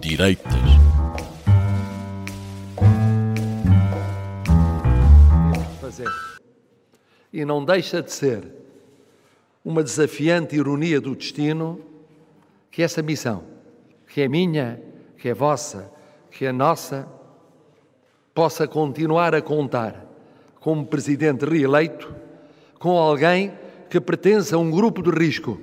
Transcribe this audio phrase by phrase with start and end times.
[0.00, 0.52] Direitas.
[5.96, 6.08] fazer.
[7.32, 8.44] E não deixa de ser
[9.64, 11.80] uma desafiante ironia do destino
[12.70, 13.44] que essa missão,
[14.08, 14.80] que é minha,
[15.16, 15.90] que é vossa,
[16.30, 17.08] que é nossa,
[18.34, 20.04] possa continuar a contar
[20.60, 22.14] como presidente reeleito
[22.78, 23.52] com alguém
[23.88, 25.60] que pertence a um grupo de risco,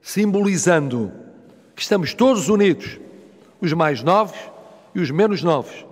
[0.00, 1.12] simbolizando
[1.74, 3.00] que estamos todos unidos,
[3.60, 4.38] os mais novos
[4.94, 5.84] e os menos novos,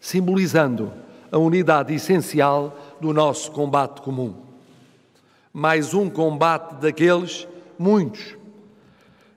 [0.00, 0.92] simbolizando
[1.30, 4.34] a unidade essencial do nosso combate comum.
[5.52, 7.46] Mais um combate daqueles,
[7.78, 8.36] muitos,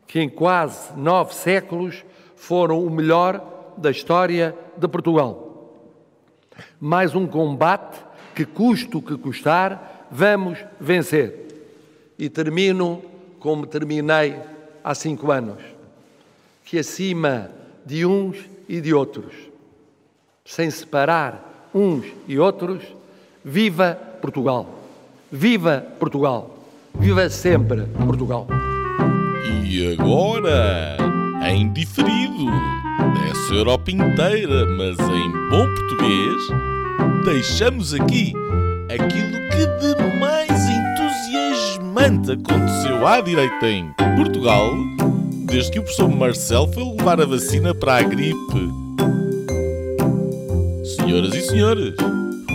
[0.07, 2.03] que em quase nove séculos
[2.35, 5.71] foram o melhor da história de Portugal.
[6.79, 7.99] Mais um combate
[8.35, 11.47] que, custo que custar, vamos vencer.
[12.17, 13.01] E termino
[13.39, 14.39] como terminei
[14.83, 15.61] há cinco anos,
[16.73, 17.51] que acima
[17.85, 18.35] de uns
[18.67, 19.31] e de outros,
[20.43, 22.81] sem separar uns e outros,
[23.45, 24.67] viva Portugal!
[25.31, 26.57] Viva Portugal!
[26.95, 28.47] Viva sempre Portugal!
[29.63, 30.97] E agora,
[31.47, 32.47] em diferido,
[33.21, 36.41] dessa Europa inteira, mas em bom português,
[37.23, 38.33] deixamos aqui
[38.89, 40.49] aquilo que de mais
[41.69, 44.73] entusiasmante aconteceu à direita em Portugal
[45.53, 48.35] desde que o professor Marcel foi levar a vacina para a gripe.
[50.95, 51.93] Senhoras e senhores,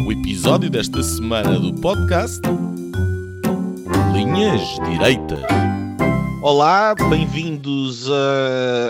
[0.05, 2.41] o episódio desta semana do podcast
[4.13, 5.39] Linhas Direitas.
[6.43, 8.09] Olá, bem-vindos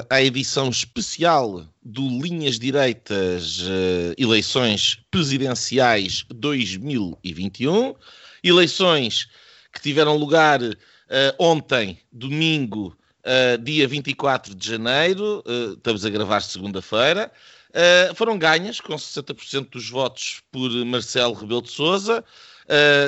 [0.08, 7.94] à edição especial do Linhas Direitas eh, Eleições Presidenciais 2021.
[8.42, 9.28] Eleições
[9.70, 16.40] que tiveram lugar eh, ontem, domingo, eh, dia 24 de janeiro, eh, estamos a gravar
[16.40, 17.30] segunda-feira.
[17.72, 22.24] Eh, foram ganhas com 60% dos votos por Marcelo Rebelo de Sousa,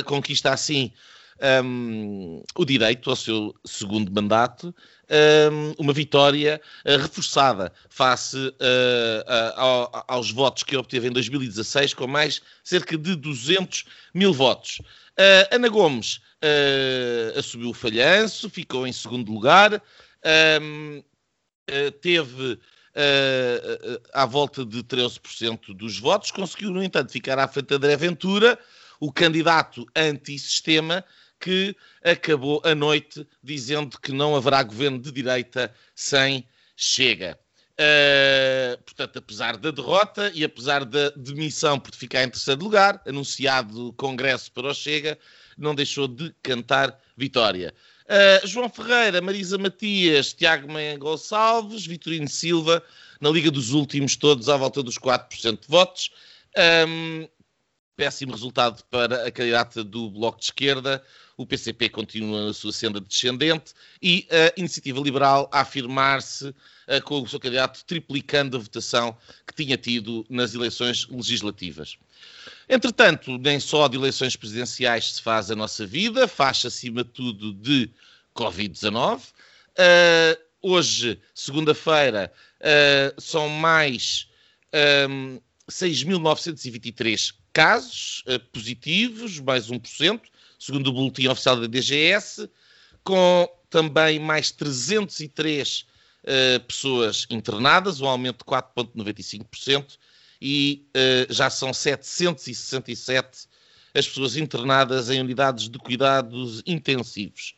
[0.06, 0.90] conquista assim
[1.64, 4.74] um, o direito ao seu segundo mandato,
[5.52, 11.94] um, uma vitória uh, reforçada face uh, uh, ao- aos votos que obteve em 2016,
[11.94, 13.84] com mais cerca de 200
[14.14, 14.80] mil votos.
[15.18, 16.20] Uh, Ana Gomes
[17.36, 19.82] assumiu o falhanço, ficou em segundo lugar,
[20.62, 21.02] um,
[22.00, 22.58] teve
[24.14, 28.58] à volta de 13% dos votos, conseguiu, no entanto, ficar à frente de André Ventura,
[28.98, 31.04] o candidato antissistema,
[31.40, 31.74] que
[32.04, 36.46] acabou a noite dizendo que não haverá governo de direita sem
[36.76, 37.38] Chega.
[37.80, 43.94] Uh, portanto, apesar da derrota e apesar da demissão por ficar em terceiro lugar, anunciado
[43.94, 45.18] congresso para o Chega,
[45.56, 47.74] não deixou de cantar vitória.
[48.04, 52.82] Uh, João Ferreira, Marisa Matias, Tiago Meia Gonçalves, Vitorino Silva,
[53.20, 56.10] na Liga dos Últimos, todos à volta dos 4% de votos.
[56.86, 57.28] Um,
[57.96, 61.04] péssimo resultado para a candidata do Bloco de Esquerda.
[61.40, 66.54] O PCP continua na sua senda descendente e a Iniciativa Liberal a afirmar-se
[66.86, 71.96] eh, com o seu candidato triplicando a votação que tinha tido nas eleições legislativas.
[72.68, 77.54] Entretanto, nem só de eleições presidenciais se faz a nossa vida, faz acima de tudo
[77.54, 77.88] de
[78.36, 79.22] Covid-19.
[79.78, 82.30] Eh, hoje, segunda-feira,
[82.60, 84.28] eh, são mais
[84.74, 85.38] ehm,
[85.70, 90.20] 6.923 casos eh, positivos, mais 1%,
[90.60, 92.48] segundo o boletim oficial da DGS,
[93.02, 95.86] com também mais 303
[96.24, 99.96] eh, pessoas internadas, um aumento de 4,95%,
[100.40, 103.48] e eh, já são 767
[103.94, 107.54] as pessoas internadas em unidades de cuidados intensivos.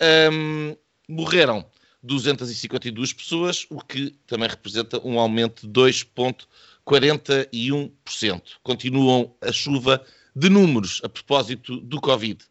[0.00, 0.74] Ahm,
[1.08, 1.64] morreram
[2.02, 8.42] 252 pessoas, o que também representa um aumento de 2,41%.
[8.62, 10.04] Continuam a chuva
[10.38, 12.44] de números a propósito do Covid.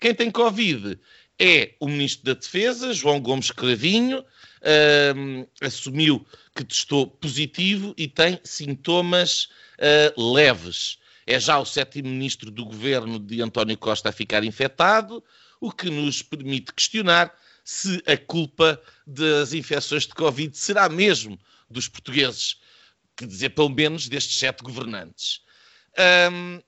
[0.00, 0.98] Quem tem Covid
[1.38, 4.24] é o Ministro da Defesa, João Gomes Cravinho,
[4.62, 9.48] ahm, assumiu que testou positivo e tem sintomas
[9.78, 10.98] ah, leves.
[11.24, 15.22] É já o sétimo Ministro do Governo de António Costa a ficar infectado,
[15.60, 17.32] o que nos permite questionar
[17.62, 21.38] se a culpa das infecções de Covid será mesmo
[21.70, 22.56] dos portugueses,
[23.16, 25.42] que dizer pelo menos destes sete governantes.
[25.96, 26.60] Ahm,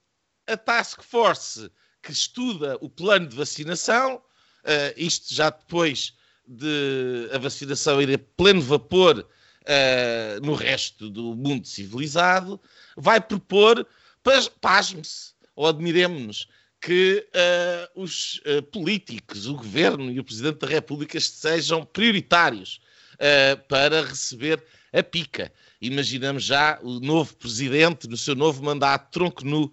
[0.53, 1.71] a Task Force
[2.03, 4.23] que estuda o plano de vacinação,
[4.65, 6.15] ah, isto já depois
[6.47, 9.27] de a vacinação ir a pleno vapor
[9.67, 12.61] ah, no resto do mundo civilizado,
[12.97, 13.87] vai propor,
[14.23, 16.49] pas- pasme-se ou admiremos-nos,
[16.81, 18.41] que ah, os
[18.73, 22.81] políticos, o governo e o Presidente da República sejam prioritários
[23.15, 24.63] uh, para receber
[24.93, 25.53] a pica.
[25.81, 29.73] Imaginamos já o novo presidente, no seu novo mandato, tronco nu, uh,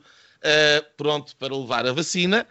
[0.98, 2.48] pronto para levar a vacina.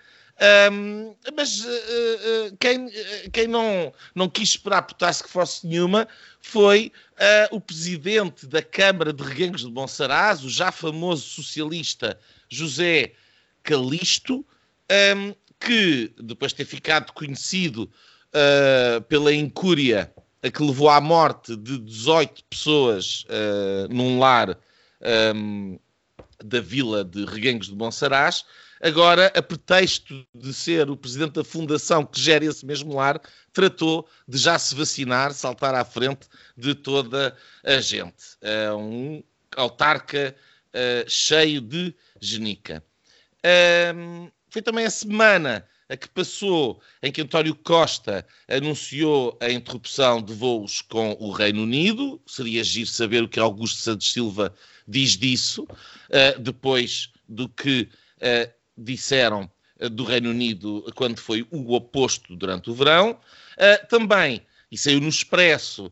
[0.71, 2.89] Um, mas uh, uh, quem,
[3.33, 6.07] quem não, não quis esperar por task force nenhuma
[6.41, 6.93] foi
[7.51, 12.17] uh, o presidente da Câmara de Reguengos de Monsaraz, o já famoso socialista
[12.49, 13.15] José
[13.65, 14.47] Calisto,
[15.17, 17.91] um, que depois de ter ficado conhecido
[19.09, 20.13] pela incúria
[20.43, 23.25] a que levou à morte de 18 pessoas
[23.91, 24.57] num lar
[25.35, 25.79] um,
[26.43, 28.45] da vila de Reguengos de Monsaraz,
[28.81, 33.21] agora, a pretexto de ser o presidente da fundação que gera esse mesmo lar,
[33.53, 38.37] tratou de já se vacinar, saltar à frente de toda a gente.
[38.41, 39.23] É um
[39.57, 40.35] autarca
[40.69, 42.85] uh, cheio de genica.
[43.95, 50.21] Um, foi também a semana a que passou em que António Costa anunciou a interrupção
[50.21, 52.21] de voos com o Reino Unido.
[52.27, 54.55] Seria giro saber o que Augusto Santos Silva
[54.87, 57.89] diz disso, uh, depois do que
[58.19, 59.51] uh, disseram
[59.81, 63.19] uh, do Reino Unido quando foi o oposto durante o verão.
[63.89, 65.91] também, e saiu no Expresso,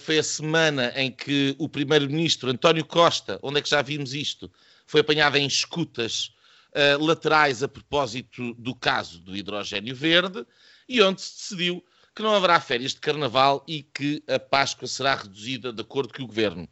[0.00, 4.50] foi a semana em que o Primeiro-Ministro António Costa, onde é que já vimos isto,
[4.86, 6.30] foi apanhado em escutas
[6.76, 10.46] uh, laterais a propósito do caso do hidrogênio verde
[10.88, 11.84] e onde se decidiu
[12.14, 16.22] que não haverá férias de carnaval e que a Páscoa será reduzida de acordo com
[16.22, 16.68] o governo.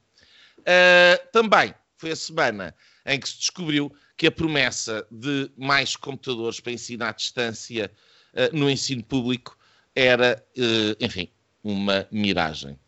[0.61, 2.75] Uh, também foi a semana
[3.05, 7.91] em que se descobriu que a promessa de mais computadores para ensino à distância
[8.33, 9.59] uh, no ensino público
[9.95, 11.29] era, uh, enfim,
[11.62, 12.79] uma miragem.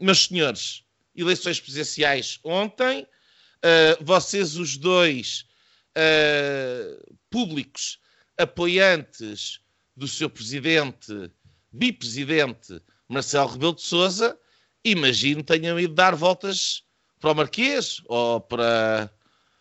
[0.00, 0.82] meus senhores,
[1.14, 3.06] eleições presidenciais ontem,
[3.64, 5.46] uh, vocês os dois
[5.96, 7.98] uh, públicos
[8.38, 9.60] apoiantes
[9.96, 11.30] do seu presidente,
[11.72, 14.38] bipresidente Marcelo Rebelo de Sousa,
[14.84, 16.82] imagino tenham ido dar voltas
[17.18, 19.10] para o Marquês ou para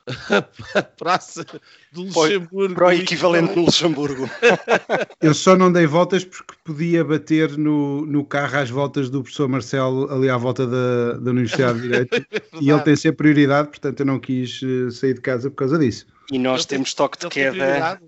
[0.05, 1.45] a Praça
[1.91, 2.75] do Luxemburgo.
[2.75, 4.29] Para o equivalente no Luxemburgo.
[5.21, 9.47] Eu só não dei voltas porque podia bater no, no carro às voltas do professor
[9.47, 13.69] Marcelo ali à volta da, da Universidade de Direito é e ele tem sempre prioridade,
[13.69, 16.05] portanto eu não quis eh, sair de casa por causa disso.
[16.31, 17.51] E nós ele temos tem, toque de queda.
[17.51, 18.01] Tem prioridade,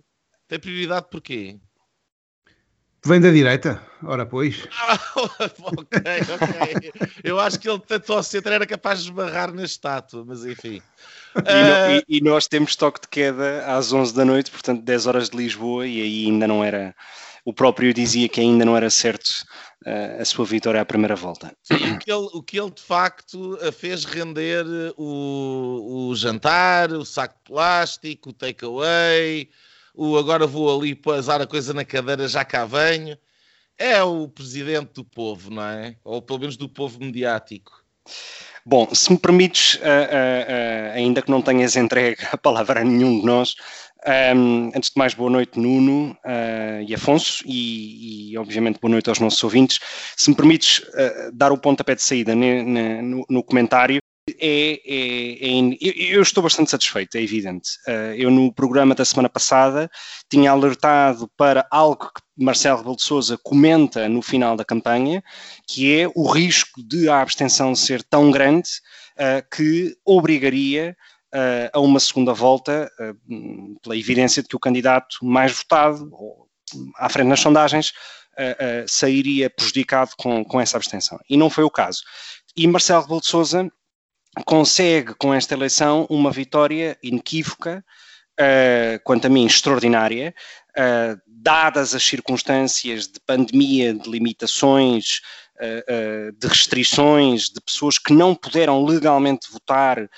[0.48, 1.60] tem prioridade porquê?
[3.06, 4.64] Vem da direita, ora pois.
[5.16, 6.02] ok,
[6.34, 6.92] ok.
[7.24, 10.82] Eu acho que ele tentou ao centro era capaz de esbarrar na estátua, mas enfim.
[11.36, 15.06] E, no, e, e, nós temos toque de queda às 11 da noite, portanto 10
[15.06, 16.96] horas de Lisboa, e aí ainda não era.
[17.46, 19.30] O próprio dizia que ainda não era certo
[19.86, 21.56] uh, a sua vitória à primeira volta.
[21.70, 24.66] O que ele, o que ele de facto fez render
[24.98, 29.48] o, o jantar, o saco de plástico, o takeaway
[29.96, 33.18] o agora vou ali pasar a coisa na cadeira, já cá venho.
[33.78, 35.96] É o presidente do povo, não é?
[36.04, 37.84] Ou pelo menos do povo mediático.
[38.66, 42.84] Bom, se me permites, uh, uh, uh, ainda que não tenhas entregue a palavra a
[42.84, 43.56] nenhum de nós,
[44.36, 46.16] um, antes de mais, boa noite, Nuno
[46.88, 49.80] e Afonso, e, e, obviamente boa noite aos nossos ouvintes.
[50.16, 50.82] Se me permites
[51.34, 57.16] dar o pontapé de saída no, no comentário, é, é, é, eu estou bastante satisfeito,
[57.16, 57.78] é evidente.
[57.88, 59.90] Uh, eu no programa da semana passada
[60.28, 65.24] tinha alertado para algo que Marcelo Rebelo de Sousa comenta no final da campanha,
[65.68, 68.70] que é o risco de a abstenção ser tão grande
[69.12, 70.98] uh, que obrigaria
[71.32, 72.92] uh, a uma segunda volta,
[73.84, 76.10] pela evidência de que o candidato mais votado,
[76.98, 77.94] à frente nas sondagens,
[78.88, 81.18] sairia prejudicado com, com essa abstenção.
[81.30, 82.02] E não foi o caso.
[82.58, 83.72] E Marcelo Rebelo de Sousa
[84.44, 87.84] consegue com esta eleição uma vitória inequívoca,
[88.40, 90.34] uh, quanto a mim extraordinária,
[90.78, 95.22] uh, dadas as circunstâncias de pandemia, de limitações,
[95.58, 100.10] uh, de restrições, de pessoas que não puderam legalmente votar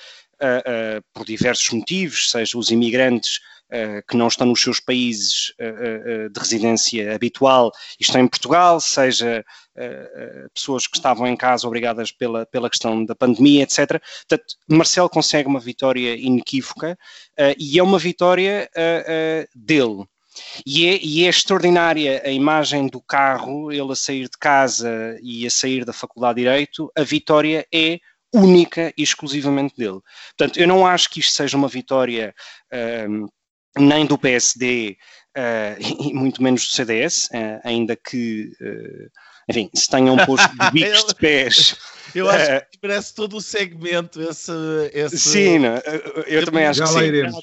[1.12, 3.40] por diversos motivos, seja os imigrantes
[4.08, 7.70] que não estão nos seus países uh, de residência habitual
[8.00, 9.44] e estão em Portugal, seja
[10.52, 14.02] pessoas que estavam em casa obrigadas pela, pela questão da pandemia, etc.
[14.28, 16.98] Portanto, Marcelo consegue uma vitória inequívoca
[17.56, 18.68] e é uma vitória
[19.54, 20.04] dele.
[20.66, 25.46] E é, e é, extraordinária a imagem do carro, ele a sair de casa e
[25.46, 27.98] a sair da Faculdade de Direito, a vitória é
[28.32, 30.00] única e exclusivamente dele.
[30.36, 32.34] Portanto, eu não acho que isto seja uma vitória
[33.08, 33.26] um,
[33.78, 34.96] nem do PSD
[35.36, 35.76] uh, eh,
[36.10, 39.10] e muito menos do CDS, uh, eh, ainda que uh,
[39.48, 41.76] enfim, se tenham posto de bicos de pés.
[42.14, 44.52] Eu acho uh, que merece todo o segmento esse.
[44.92, 45.18] esse...
[45.18, 45.74] Sim, não,
[46.26, 47.06] eu também acho Já que lá sim.
[47.06, 47.36] iremos.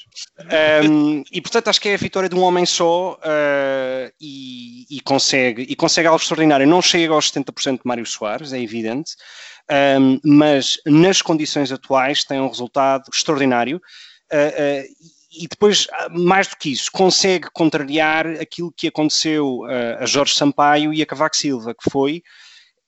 [0.88, 5.00] Um, e portanto acho que é a vitória de um homem só uh, e, e,
[5.00, 6.66] consegue, e consegue algo extraordinário.
[6.66, 9.12] Não chega aos 70% de Mário Soares, é evidente,
[10.00, 13.80] um, mas nas condições atuais tem um resultado extraordinário.
[14.32, 19.62] Uh, uh, e depois, mais do que isso, consegue contrariar aquilo que aconteceu
[20.00, 22.22] a Jorge Sampaio e a Cavaco Silva, que foi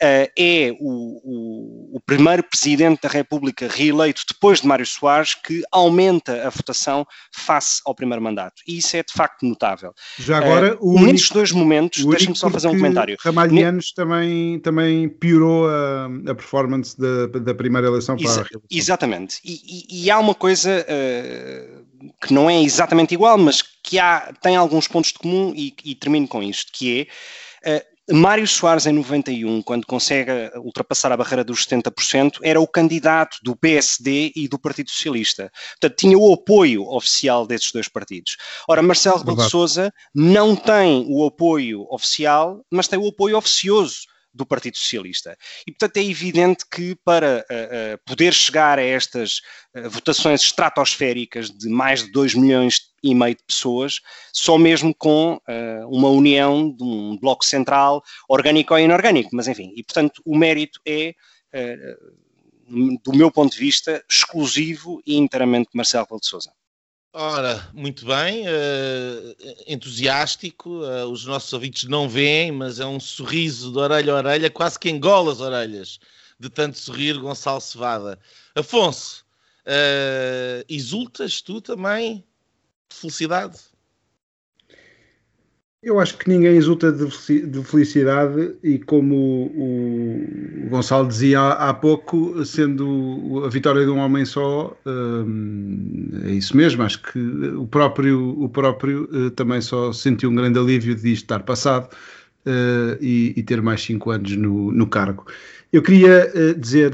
[0.01, 0.87] Uh, é o,
[1.25, 7.05] o, o, primeiro presidente da República reeleito depois de Mário Soares que aumenta a votação
[7.35, 8.63] face ao primeiro mandato.
[8.65, 9.93] E isso é de facto notável.
[10.17, 13.17] Já agora, uh, o nestes dois momentos, deixa-me só fazer um comentário.
[13.19, 18.69] Ramalhianos também, também piorou a, a performance da, da, primeira eleição para Exa a reeleição.
[18.71, 19.41] Exatamente.
[19.45, 19.55] E,
[19.91, 21.88] e, e, há uma coisa uh,
[22.21, 25.95] que não é exatamente igual, mas que há, tem alguns pontos de comum e, e
[25.95, 27.09] termino com isto, que
[27.65, 33.37] é Mário Soares, em 91, quando consegue ultrapassar a barreira dos 70%, era o candidato
[33.43, 35.53] do PSD e do Partido Socialista.
[35.73, 38.39] Portanto, tinha o apoio oficial desses dois partidos.
[38.67, 44.07] Ora, Marcelo Rebelo de Sousa não tem o apoio oficial, mas tem o apoio oficioso
[44.39, 45.37] do Partido Socialista.
[45.67, 49.41] E, portanto, é evidente que para uh, uh, poder chegar a estas
[49.75, 54.01] uh, votações estratosféricas de mais de 2 milhões e meio de pessoas,
[54.33, 55.41] só mesmo com
[55.89, 60.81] uma união de um bloco central, orgânico ou inorgânico, mas enfim, e portanto o mérito
[60.85, 61.15] é,
[63.05, 66.53] do meu ponto de vista, exclusivo e inteiramente de Marcelo Rebelo de Sousa.
[67.13, 69.37] Ora, muito bem, uh,
[69.67, 74.51] entusiástico, uh, os nossos ouvintes não veem, mas é um sorriso de orelha a orelha,
[74.51, 75.99] quase que engola as orelhas,
[76.39, 78.19] de tanto sorrir Gonçalo Cevada.
[78.55, 79.25] Afonso,
[79.65, 82.23] uh, exultas tu também
[82.91, 83.59] de felicidade?
[85.81, 93.45] Eu acho que ninguém exulta de felicidade e como o, Gonçalo dizia há pouco, sendo
[93.45, 96.83] a vitória de um homem só, hum, é isso mesmo.
[96.83, 101.25] Acho que o próprio, o próprio eh, também só sentiu um grande alívio de isto
[101.25, 101.89] estar passado
[102.45, 105.27] eh, e, ter mais cinco anos no, no cargo.
[105.73, 106.93] Eu queria eh, dizer,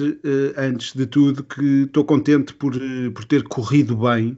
[0.59, 2.75] antes de tudo, que estou contente por,
[3.15, 4.37] por ter corrido bem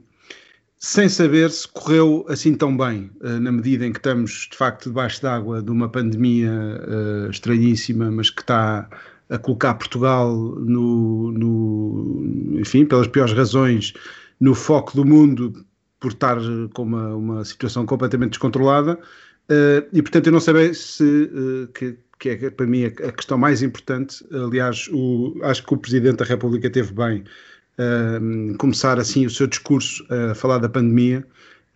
[0.79, 4.89] sem saber se correu assim tão bem, uh, na medida em que estamos de facto
[4.89, 8.87] debaixo d'água de uma pandemia uh, estranhíssima, mas que está
[9.29, 13.93] a colocar Portugal no, no, enfim, pelas piores razões,
[14.39, 15.65] no foco do mundo
[15.99, 16.37] por estar
[16.73, 18.99] com uma, uma situação completamente descontrolada.
[19.49, 21.31] Uh, e portanto eu não sei se
[21.73, 24.23] que, que é para mim a, questão mais importante.
[24.31, 27.23] Aliás, o, acho que o Presidente da República teve bem
[27.77, 31.25] uh, começar assim o seu discurso a falar da pandemia,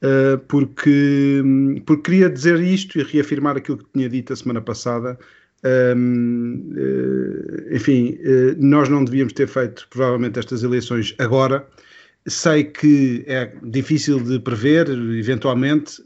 [0.02, 1.44] uh, porque,
[1.86, 5.18] porque queria dizer isto e reafirmar aquilo que tinha dito a semana passada.
[5.96, 11.66] Um, uh, enfim, uh, nós não devíamos ter feito provavelmente estas eleições agora.
[12.28, 16.00] Sei que é difícil de prever, eventualmente,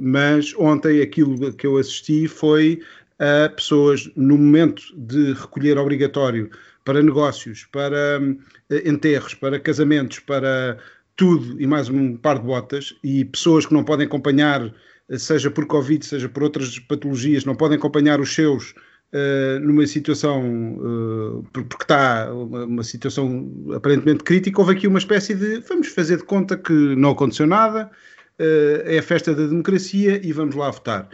[0.00, 2.80] mas ontem aquilo que eu assisti foi
[3.20, 6.50] a pessoas, no momento de recolher obrigatório
[6.86, 10.78] para negócios, para uh, enterros, para casamentos, para
[11.16, 14.72] tudo e mais um par de botas, e pessoas que não podem acompanhar,
[15.18, 18.70] seja por Covid, seja por outras patologias, não podem acompanhar os seus
[19.12, 25.34] uh, numa situação, uh, porque está uma, uma, situação aparentemente crítica, houve aqui uma espécie
[25.34, 27.90] de vamos fazer de conta que não aconteceu nada,
[28.38, 31.08] é a festa da democracia e vamos lá votar.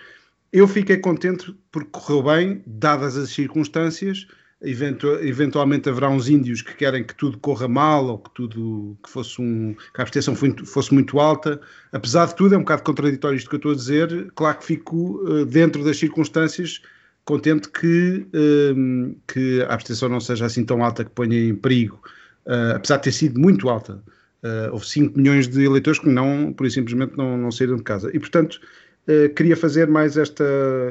[0.53, 4.27] Eu fiquei contente porque correu bem, dadas as circunstâncias,
[4.63, 9.41] eventualmente haverá uns índios que querem que tudo corra mal ou que tudo que fosse
[9.41, 11.61] um que a abstenção fosse muito alta.
[11.93, 14.31] Apesar de tudo, é um bocado contraditório isto que eu estou a dizer.
[14.35, 16.81] Claro que fico uh, dentro das circunstâncias
[17.25, 22.01] contente que, uh, que a abstenção não seja assim tão alta que ponha em perigo,
[22.47, 24.03] uh, apesar de ter sido muito alta.
[24.73, 28.11] houve 5 milhões de eleitores que não, por simplesmente não, não saíram de casa.
[28.15, 28.61] E portanto,
[29.09, 30.45] Uh, queria fazer mais esta,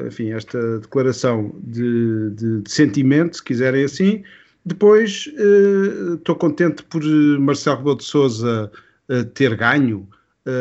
[0.06, 4.22] enfim, esta declaração de, de, de sentimento, se quiserem assim.
[4.64, 7.02] Depois, uh, estou contente por
[7.40, 8.70] Marcelo Rebelo de Sousa
[9.08, 10.06] uh, ter ganho,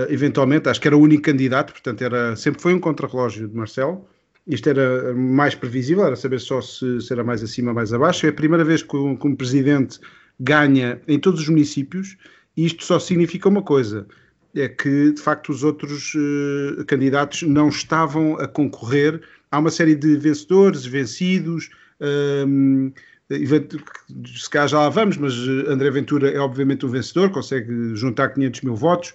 [0.09, 4.05] eventualmente, acho que era o único candidato, portanto, era, sempre foi um contrarrelógio de Marcelo.
[4.45, 8.27] Isto era mais previsível, era saber só se, se era mais acima ou mais abaixo.
[8.27, 9.99] É a primeira vez que um, que um presidente
[10.39, 12.15] ganha em todos os municípios,
[12.55, 14.05] e isto só significa uma coisa:
[14.55, 19.21] é que, de facto, os outros uh, candidatos não estavam a concorrer.
[19.49, 22.93] Há uma série de vencedores, vencidos, um, ehm,
[24.25, 28.29] se calhar já lá vamos, mas eh, André Ventura é obviamente um vencedor, consegue juntar
[28.29, 29.13] 500 mil votos,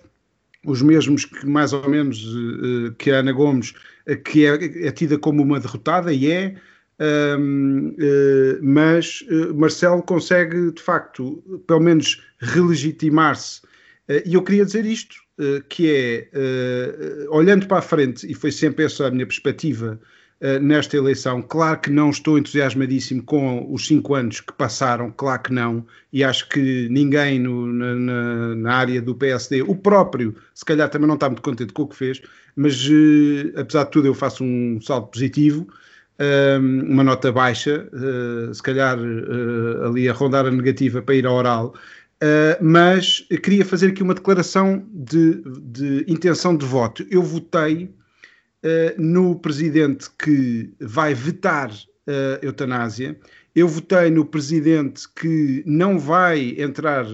[0.65, 3.75] os mesmos que mais ou menos uh, que a Ana Gomes,
[4.25, 6.55] que é, é, tida como uma derrotada, e é,
[6.99, 9.23] Um, uh, mas
[9.55, 13.61] Marcelo consegue, de facto, pelo menos relegitimar-se.
[14.25, 15.17] E eu queria dizer isto,
[15.69, 20.01] que é, olhando para a frente, e foi sempre essa a minha perspectiva
[20.61, 25.53] nesta eleição, claro que não estou entusiasmadíssimo com os cinco anos que passaram, claro que
[25.53, 30.91] não, e acho que ninguém no, na, na, área do PSD, o próprio, se calhar
[30.91, 32.21] também não está muito contente com o que fez,
[32.55, 32.87] mas
[33.57, 35.67] apesar de tudo eu faço um salto positivo,
[36.61, 37.89] uma nota baixa,
[38.53, 38.99] se calhar
[39.85, 41.75] ali a rondar a negativa para ir ao oral,
[42.23, 47.07] uh, mas queria fazer aqui uma declaração de, de intenção de voto.
[47.11, 47.95] Eu votei
[48.99, 53.17] no presidente que vai vetar a eutanásia,
[53.55, 57.07] eu votei no presidente que não vai entrar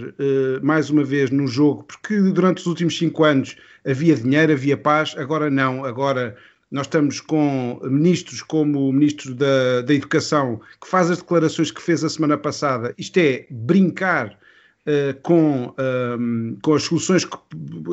[0.63, 3.55] mais uma vez no jogo, porque durante os últimos cinco anos
[3.85, 6.39] havia dinheiro, havia paz, agora não, agora
[6.73, 11.83] nós estamos com ministros como o ministro da, da Educação, que faz as declarações que
[11.83, 12.95] fez a semana passada.
[12.97, 14.39] Isto é brincar
[14.87, 15.75] uh, com,
[16.19, 17.37] um, com as soluções, que,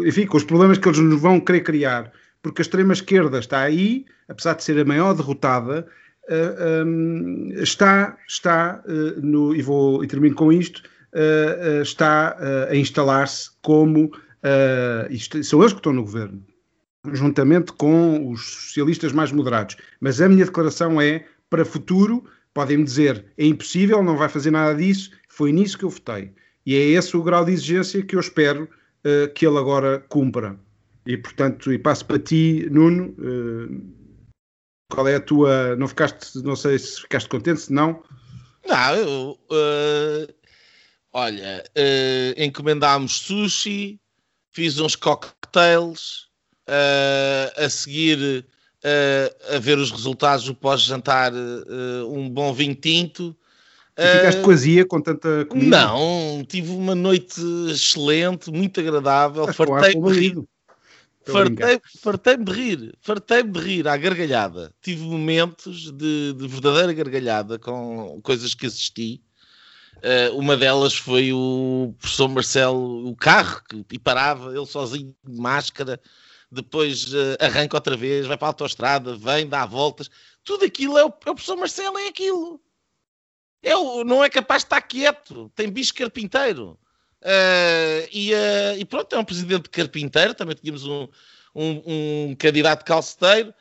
[0.06, 4.06] enfim, com os problemas que eles nos vão querer criar, porque a extrema-esquerda está aí,
[4.28, 5.86] apesar de ser a maior derrotada,
[6.30, 10.84] uh, eh, um, está, está uh, no, e, vou, e termino com isto,
[11.82, 12.38] está
[12.70, 14.12] a instalar-se como,
[15.10, 16.44] isto, são eles que estão no governo,
[17.14, 19.76] juntamente com os socialistas mais moderados.
[20.00, 24.76] Mas a minha declaração é para futuro, podem-me dizer é impossível, não vai fazer nada
[24.76, 26.32] disso, foi nisso que eu votei.
[26.70, 28.70] E é esse o grau de exigência que eu espero
[29.04, 30.56] uh, que ele agora cumpra.
[31.04, 33.92] E portanto, e passo para ti, Nuno, uh,
[34.92, 35.76] qual é a tua.
[35.78, 38.04] Não ficaste, não sei se ficaste contente, se não.
[38.68, 39.40] Não, eu.
[39.50, 40.32] Uh,
[41.12, 41.64] olha,
[42.38, 44.00] encomendámos sushi,
[44.52, 46.30] fiz uns cocktails
[46.68, 48.46] uh, a seguir
[48.86, 53.36] uh, a ver os resultados do pós-jantar, uh, um bom vinho tinto.
[54.00, 55.86] E ficaste coazia com tanta comida?
[55.86, 60.44] Não, tive uma noite excelente, muito agradável, fartei-me de rir.
[61.26, 64.74] Fartei-me fartei de rir, fartei-me de rir à gargalhada.
[64.82, 69.22] Tive momentos de, de verdadeira gargalhada com coisas que assisti.
[69.98, 76.00] Uh, uma delas foi o professor Marcelo, o carro que parava, ele sozinho de máscara,
[76.50, 80.10] depois uh, arranca outra vez, vai para a autostrada, vem, dá voltas.
[80.44, 82.62] Tudo aquilo é o, é o professor Marcelo, é aquilo.
[83.62, 86.78] É o, não é capaz de estar quieto, tem bicho carpinteiro.
[87.22, 91.08] Uh, e, uh, e, pronto, é um presidente carpinteiro, também tínhamos um,
[91.54, 93.54] um, um candidato calceteiro.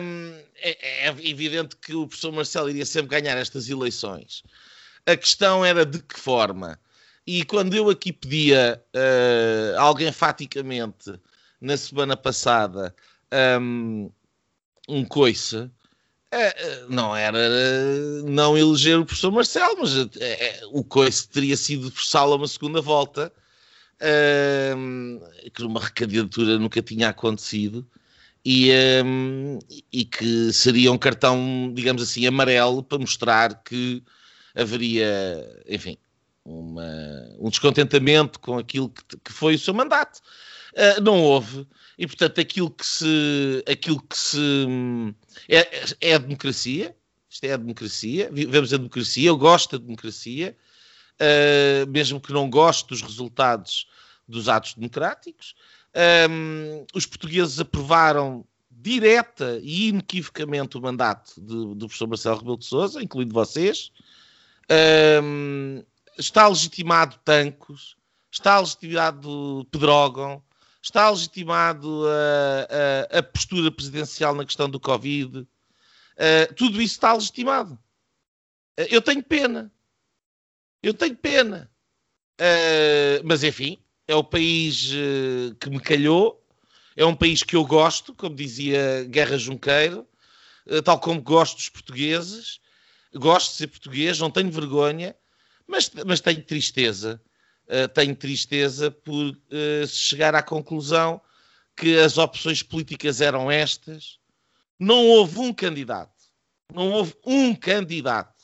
[0.00, 4.42] Um, é, é, evidente que o professor Marcelo iria sempre ganhar estas eleições.
[5.06, 6.78] A questão era de que forma.
[7.26, 11.18] E quando eu aqui pedia uh, alguém faticamente
[11.60, 12.94] na semana passada
[13.60, 14.10] um,
[14.88, 15.70] um coice,
[16.30, 17.38] é, não era
[18.24, 22.80] não eleger o professor Marcelo, mas é, o coice teria sido forçá-lo a uma segunda
[22.80, 23.32] volta,
[24.76, 25.20] um,
[25.52, 27.86] que uma recandidatura nunca tinha acontecido.
[28.44, 28.70] E,
[29.04, 29.58] um,
[29.92, 34.02] e que seria um cartão, digamos assim, amarelo para mostrar que
[34.54, 35.98] haveria, enfim,
[36.44, 36.86] uma,
[37.38, 40.20] um descontentamento com aquilo que, que foi o seu mandato.
[40.72, 41.66] Uh, não houve.
[41.98, 43.64] E, portanto, aquilo que se.
[43.70, 44.66] Aquilo que se
[45.48, 45.68] é,
[46.00, 46.96] é a democracia.
[47.28, 48.30] Isto é a democracia.
[48.32, 49.28] Vivemos a democracia.
[49.28, 50.56] Eu gosto da democracia.
[51.20, 53.88] Uh, mesmo que não goste dos resultados
[54.28, 55.54] dos atos democráticos.
[56.30, 63.02] Um, os portugueses aprovaram direta e inequivocamente o mandato do professor Marcelo Rebelo de Sousa,
[63.02, 63.90] incluindo vocês.
[65.22, 65.82] Um,
[66.16, 67.96] está legitimado Tancos,
[68.30, 70.42] está legitimado Pedrógão,
[70.88, 75.38] está legitimado a, a, a, postura presidencial na questão do Covid.
[75.38, 77.74] Uh, tudo isso está legitimado.
[78.78, 79.72] Uh, eu tenho pena.
[80.82, 81.70] Eu tenho pena.
[82.40, 84.90] Uh, mas enfim, é o país
[85.60, 86.42] que me calhou.
[86.96, 90.04] É um país que eu gosto, como dizia Guerra Junqueiro,
[90.84, 92.60] tal como gosto dos portugueses.
[93.14, 95.14] Gosto de ser português, não tenho vergonha,
[95.66, 97.20] mas, mas tenho tristeza
[97.68, 101.20] uh, tenho tristeza por uh, chegar à conclusão
[101.76, 104.18] que as opções políticas eram estas.
[104.78, 106.24] Não houve um candidato,
[106.72, 108.42] não houve um candidato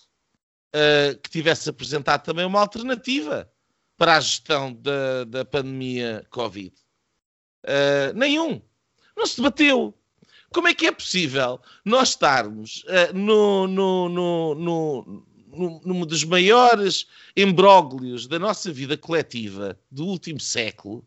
[0.75, 3.51] uh, que tivesse apresentado também uma alternativa
[3.97, 6.75] para a gestão da, da pandemia Covid.
[8.15, 8.61] Nenhum.
[9.17, 9.97] Não se debateu.
[10.53, 12.85] Como é que é possível nós estarmos
[13.15, 21.07] no, no, no, no, num dos maiores embróglios da nossa vida coletiva do último século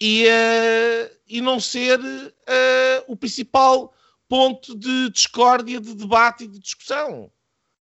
[0.00, 3.92] e, uh, e não ser uh, o principal
[4.28, 7.30] ponto de discórdia, de debate e de discussão.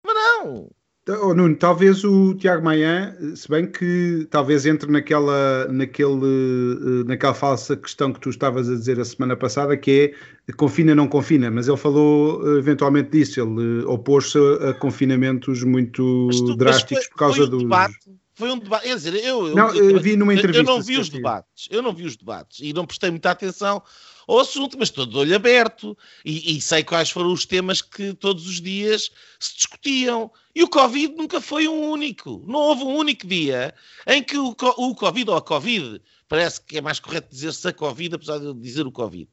[0.03, 0.71] Mas não.
[1.09, 7.77] Oh, Nuno, talvez o Tiago Maia, se bem que talvez entre naquela, naquele, naquela falsa
[7.77, 10.15] questão que tu estavas a dizer a semana passada, que
[10.47, 16.57] é confina, não confina, mas ele falou eventualmente disso, ele opôs-se a, confinamentos muito tu,
[16.57, 17.59] drásticos foi, por causa do.
[17.59, 17.97] Debate,
[18.35, 20.61] foi um debate, quer dizer, eu, não, eu, eu vi numa entrevista.
[20.61, 23.83] Eu não vi os debates, eu não vi os debates e não prestei muita atenção
[24.29, 28.13] ao assunto, mas estou de olho aberto e, e, sei quais foram os temas que
[28.13, 29.11] todos os dias
[29.41, 30.31] se discutiam.
[30.55, 32.45] E o Covid nunca foi um único.
[32.47, 33.75] Não houve um único dia
[34.07, 37.73] em que o, o Covid ou a Covid, parece que é mais correto dizer-se a
[37.73, 39.27] Covid, apesar de eu dizer o Covid.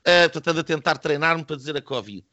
[0.00, 2.24] Uh, tentando a tentar treinar-me para dizer a Covid.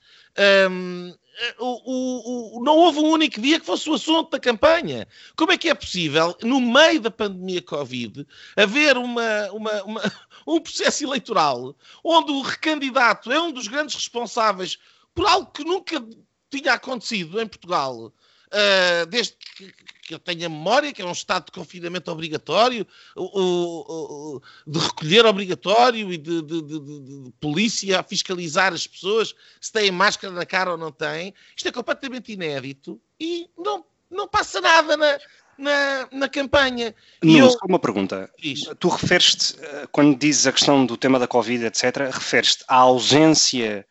[0.69, 1.13] Um,
[1.59, 5.07] o, o, não houve um único dia que fosse o assunto da campanha.
[5.35, 8.25] Como é que é possível, no meio da pandemia Covid,
[8.55, 10.01] haver uma, uma, uma,
[10.47, 14.77] um processo eleitoral onde o recandidato é um dos grandes responsáveis
[15.13, 16.03] por algo que nunca
[16.49, 21.45] tinha acontecido em Portugal, uh, desde que, que eu tenha memória, que é um estado
[21.45, 28.03] de confinamento obrigatório, o, o, de recolher obrigatório e de, de, de, de, polícia a
[28.03, 31.33] fiscalizar as pessoas se têm máscara na cara ou não têm.
[31.55, 35.17] Isto é completamente inédito e não, não passa nada na,
[35.57, 36.93] na, na campanha.
[37.23, 37.57] Não, eu...
[37.67, 38.31] uma pergunta.
[38.79, 43.87] Tu referes-te, eh, quando dizes a questão do tema da Covid, etc., referes-te à ausência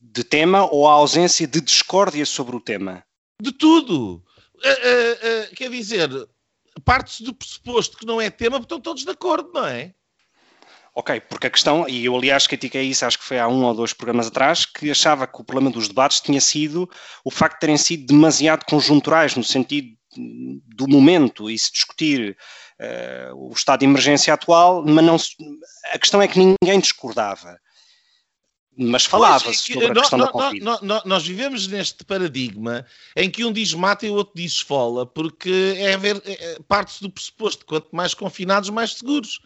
[0.00, 3.02] de tema ou à ausência de discórdia sobre o tema?
[3.42, 4.22] De tudo.
[4.58, 6.10] Uh, uh, uh, quer dizer,
[6.84, 9.94] parte-se do pressuposto que não é tema, estão todos de acordo, não é?
[10.94, 13.72] Ok, porque a questão, e eu aliás critiquei isso, acho que foi há um ou
[13.74, 16.90] dois programas atrás, que achava que o problema dos debates tinha sido
[17.24, 22.36] o facto de terem sido demasiado conjunturais, no sentido do momento, e se discutir
[22.80, 25.36] uh, o estado de emergência atual, mas não se,
[25.92, 27.60] a questão é que ninguém discordava
[28.80, 30.64] mas falava-se sobre a questão da Covid.
[31.04, 32.86] nós vivemos neste paradigma
[33.16, 37.02] em que um diz mata e o outro diz esfola, porque é é, é, parte-se
[37.02, 39.40] do pressuposto, quanto mais confinados, mais seguros.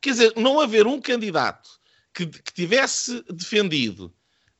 [0.00, 1.70] Quer dizer, não haver um candidato
[2.12, 4.12] que, que tivesse defendido,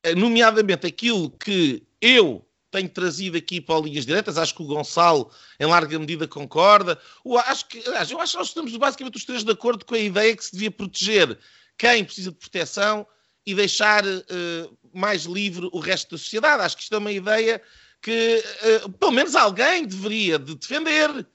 [0.04, 5.30] eh, nomeadamente aquilo que eu tenho trazido aqui para linhas diretas, acho que o Gonçalo,
[5.58, 6.98] em larga medida, concorda.
[7.24, 9.98] Eu acho que, eu acho que nós estamos basicamente os três de acordo com a
[9.98, 11.38] ideia que se devia proteger
[11.76, 13.06] quem precisa de proteção
[13.46, 16.62] e deixar uh, mais livre o resto da sociedade.
[16.62, 17.60] Acho que isto é uma ideia
[18.00, 18.42] que
[18.84, 21.26] uh, pelo menos alguém deveria de defender.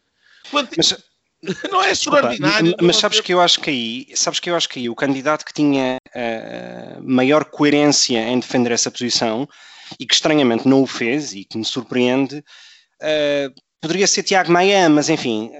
[0.49, 0.71] Quanto...
[0.77, 0.95] Mas,
[1.71, 2.63] não é extraordinário.
[2.63, 4.95] Desculpa, mas sabes que eu acho que aí, sabes que eu acho que aí o
[4.95, 9.47] candidato que tinha uh, maior coerência em defender essa posição
[9.99, 12.43] e que estranhamente não o fez e que me surpreende.
[13.79, 15.51] Poderia ser Tiago Maia, mas enfim,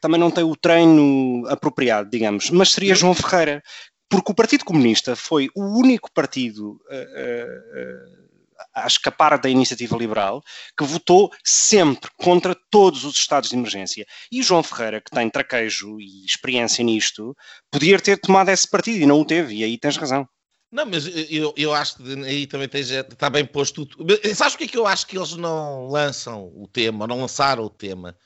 [0.00, 2.48] também não tem o treino apropriado, digamos.
[2.50, 3.62] Mas seria João Ferreira,
[4.10, 8.30] porque o Partido Comunista foi o único partido uh, uh,
[8.74, 10.42] a escapar da iniciativa liberal
[10.76, 14.04] que votou sempre contra todos os estados de emergência.
[14.30, 17.36] E João Ferreira, que tem traquejo e experiência nisto,
[17.70, 20.28] podia ter tomado esse partido e não o teve, e aí tens razão.
[20.72, 23.88] Não, mas eu, eu acho que aí também tens, está bem posto.
[24.34, 27.64] Sabes o que é que eu acho que eles não lançam o tema, não lançaram
[27.64, 28.16] o tema?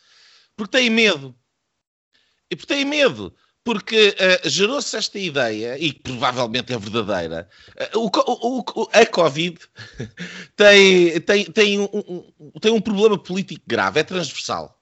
[0.57, 1.35] Porque têm medo.
[2.51, 7.49] E porque têm medo porque uh, gerou-se esta ideia, e provavelmente é verdadeira,
[7.95, 9.59] uh, o, o, a Covid
[10.55, 14.79] tem, tem, tem, um, um, tem um problema político grave, é transversal.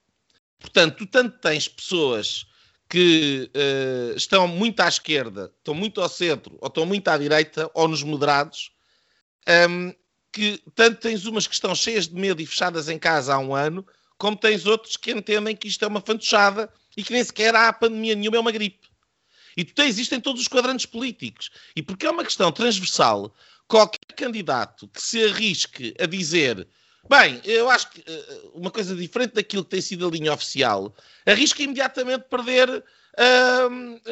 [0.59, 2.45] Portanto, tanto tens pessoas
[2.89, 7.71] que uh, estão muito à esquerda, estão muito ao centro, ou estão muito à direita,
[7.75, 8.73] ou nos moderados,
[9.49, 9.95] um, ehm,
[10.33, 13.55] que tanto tens umas que estão cheias de medo e fechadas em casa há um
[13.55, 13.87] ano,
[14.19, 17.73] como tens outros que entendem que isto é uma fantochada e que nem sequer há
[17.73, 18.89] pandemia nenhuma, é uma gripe.
[19.57, 21.51] E tu tens isto em todos os quadrantes políticos.
[21.77, 23.35] E porque é uma questão transversal,
[23.69, 26.67] qualquer candidato que se arrisque a dizer
[27.09, 30.95] Bem, eu acho que uh, uma coisa diferente daquilo que tem sido a linha oficial,
[31.27, 32.85] arrisca imediatamente perder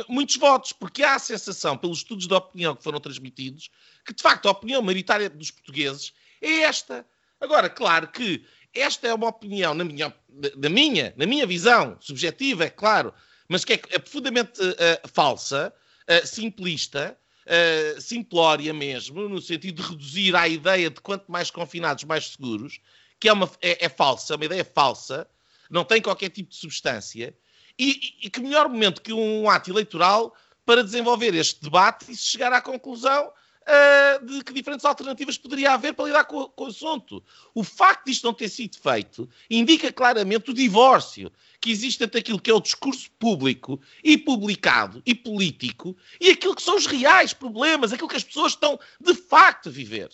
[0.09, 3.71] muitos votos, porque há a sensação, pelos estudos de opinião que foram transmitidos,
[4.05, 7.07] que de facto a opinião maioritária dos portugueses é esta.
[7.41, 10.15] Agora, claro que esta é uma opinião, na minha,
[10.57, 13.13] na minha, na minha visão, subjetiva, é claro,
[13.49, 15.73] mas que é, é profundamente uh, falsa,
[16.09, 22.05] uh, simplista, uh, simplória mesmo, no sentido de reduzir à ideia de quanto mais confinados,
[22.05, 22.81] mais seguros,
[23.19, 25.27] que é, uma, é, é falsa, uma ideia falsa,
[25.69, 27.35] não tem qualquer tipo de substância,
[27.79, 30.35] e, e, que melhor momento que um ato eleitoral
[30.67, 33.33] para desenvolver este debate e se chegar à conclusão
[33.71, 37.23] uh, de que diferentes alternativas poderia haver para lidar com, com o assunto.
[37.55, 41.31] O facto disto não ter sido feito indica claramente o divórcio
[41.61, 46.55] que existe entre aquilo que é o discurso público e publicado e político e aquilo
[46.55, 50.11] que são os reais problemas, aquilo que as pessoas estão de facto a viver.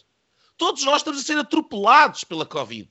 [0.56, 2.88] Todos nós estamos a ser atropelados pela Covid.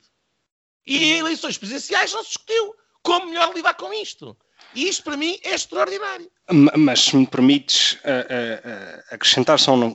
[0.86, 4.36] E em eleições presidenciais não se discutiu como melhor lidar com isto.
[4.74, 6.30] E isto para mim é extraordinário.
[6.76, 9.94] Mas se me permites uh, uh, acrescentar só uma,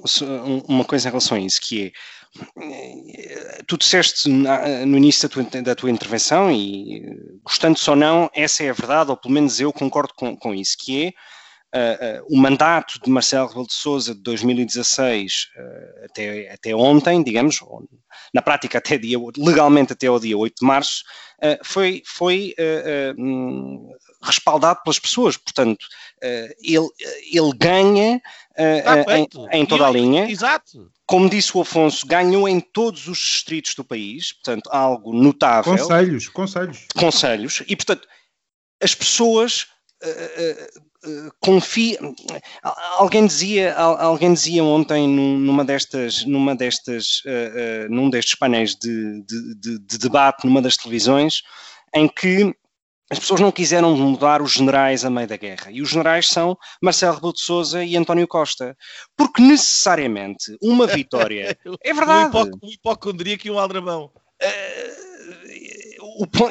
[0.68, 1.92] uma, coisa em relação a isso, que é
[3.68, 7.04] tu disseste no início da tua, da tua intervenção, e
[7.44, 10.78] gostando-se ou não, essa é a verdade, ou pelo menos eu concordo com, com isso,
[10.80, 11.14] que é
[11.74, 17.24] Uh, uh, o mandato de Marcelo Rebelo de Sousa de 2016 uh, até, até ontem,
[17.24, 17.62] digamos,
[18.34, 21.02] na prática até dia, legalmente até o dia 8 de março,
[21.64, 22.54] foi, foi
[23.18, 23.90] um,
[24.22, 25.86] respaldado pelas pessoas, portanto,
[26.62, 26.88] ele,
[27.32, 28.22] ele ganha
[28.58, 29.28] em,
[29.60, 30.30] em, toda a linha.
[30.30, 30.92] Exato.
[31.06, 35.76] Como disse o Afonso, ganhou em todos os distritos do país, portanto, algo notável.
[35.76, 36.86] Conselhos, conselhos.
[36.96, 38.08] Conselhos, e portanto,
[38.82, 39.68] as pessoas
[41.40, 42.00] confia.
[42.98, 49.24] Alguém dizia, alguém dizia ontem numa destas, numa destas, uh, uh, num destes painéis de,
[49.24, 51.42] de, de, de, debate numa das televisões,
[51.94, 52.56] em que
[53.12, 55.70] as pessoas não quiseram mudar os generais a meio da guerra.
[55.70, 58.74] E os generais são Marcelo Rebelo de Sousa e António Costa.
[59.18, 61.58] Porque necessariamente uma vitória.
[61.84, 62.38] é verdade.
[62.64, 64.10] Um hipocondria que um aldrabão.
[64.42, 65.12] Uh,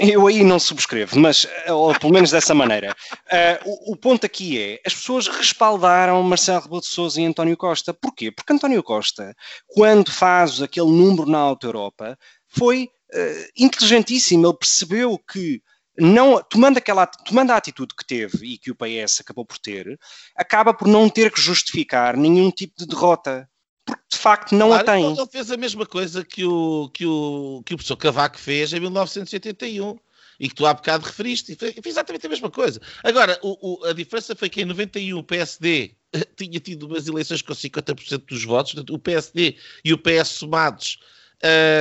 [0.01, 2.95] eu aí não subscrevo, mas, ou pelo menos dessa maneira.
[3.33, 7.57] Uh, o, o, ponto aqui é, as pessoas respaldaram Marcelo Rebelo de Sousa e António
[7.57, 7.95] Costa.
[7.95, 8.31] Porquê?
[8.31, 9.35] Porque António Costa,
[9.67, 12.19] quando faz aquele número na Auto Europa,
[12.49, 14.47] foi uh, inteligentíssimo.
[14.47, 15.63] Ele percebeu que
[16.01, 19.99] não, tomando, aquela, tomando a atitude que teve e que o PS acabou por ter,
[20.37, 23.49] acaba por não ter que justificar nenhum tipo de derrota
[23.85, 25.07] porque de facto não claro, a tem.
[25.07, 28.81] Ele fez a mesma coisa que o, que, o, que o professor Cavaco fez em
[28.81, 29.99] 1981
[30.39, 32.81] e que tu há bocado referiste, e fez exatamente a mesma coisa.
[33.05, 35.95] Agora, o, o, a diferença foi que em 91 o PSD
[36.35, 40.99] tinha tido umas eleições com 50% dos votos, o PSD e o PS somados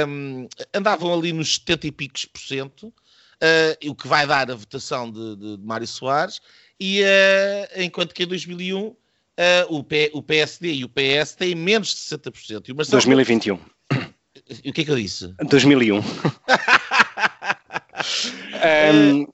[0.08, 2.94] um, andavam ali nos 70 e picos por cento,
[3.42, 6.40] uh, o que vai dar a votação de, de, de Mário Soares,
[6.80, 8.96] e uh, enquanto que em 2001
[9.40, 12.68] uh, o, P, o, PSD e o PS têm menos de 60%.
[12.68, 13.60] E o Marcelo 2021.
[14.64, 15.34] E o que é que eu disse?
[15.48, 15.98] 2001.
[15.98, 16.02] um,
[19.24, 19.28] uh,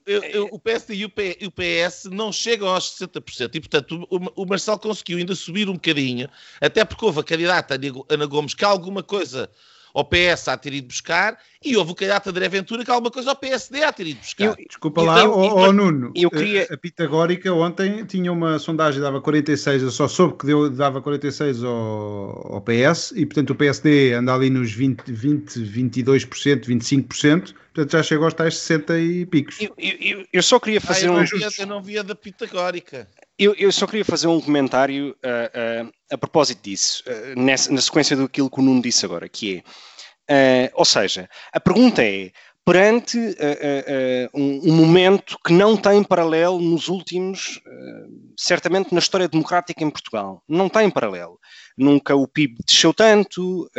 [0.50, 3.54] o PSD e o PS não chegam aos 60%.
[3.54, 6.28] E, portanto, o, o Marcelo conseguiu ainda subir um bocadinho,
[6.60, 9.50] até porque houve a candidata Ana Gomes que alguma coisa
[9.94, 13.30] ao PS a ter ido buscar e houve o candidato André Ventura que alguma coisa
[13.30, 14.44] ao PSD a ter ido buscar.
[14.44, 16.68] Eu, Desculpa lá, então, oh, oh, Nuno, eu queria...
[16.70, 21.64] a Pitagórica ontem tinha uma sondagem, dava 46, eu só soube que deu, dava 46
[21.64, 27.92] ao, ao PS e portanto o PSD anda ali nos 20, 20 22%, 25%, portanto
[27.92, 29.60] já chegou aos tais 60 e picos.
[29.60, 31.24] Eu, eu, eu só queria fazer ah, eu um...
[31.24, 33.08] Via, eu não via da Pitagórica.
[33.38, 37.82] Eu, eu, só queria fazer um comentário uh, uh, a propósito disso, uh, nessa, na
[37.82, 39.62] sequência do que o Nuno disse agora, que é,
[40.74, 42.30] ou seja, a pergunta é,
[42.64, 43.18] perante
[44.34, 47.60] um, um, momento que não tem paralelo nos últimos,
[48.36, 51.38] certamente na história democrática em Portugal, não tem paralelo.
[51.78, 53.70] Nunca o PIB desceu tanto,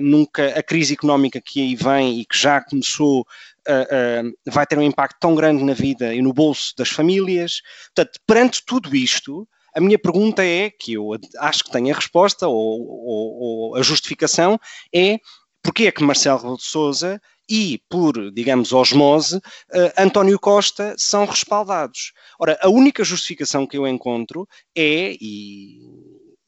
[0.00, 3.26] nunca a crise económica que aí vem e que já começou
[3.66, 7.60] uh, uh, vai ter um impacto tão grande na vida e no bolso das famílias.
[7.94, 12.48] Portanto, perante tudo isto, a minha pergunta é, que eu acho que tenho a resposta
[12.48, 14.58] ou, ou, ou a justificação,
[14.94, 15.18] é
[15.66, 22.12] porque é que Marcelo de Sousa e, por, digamos, osmose, uh, António Costa são respaldados.
[22.38, 25.80] Ora, a única justificação que eu encontro é, e,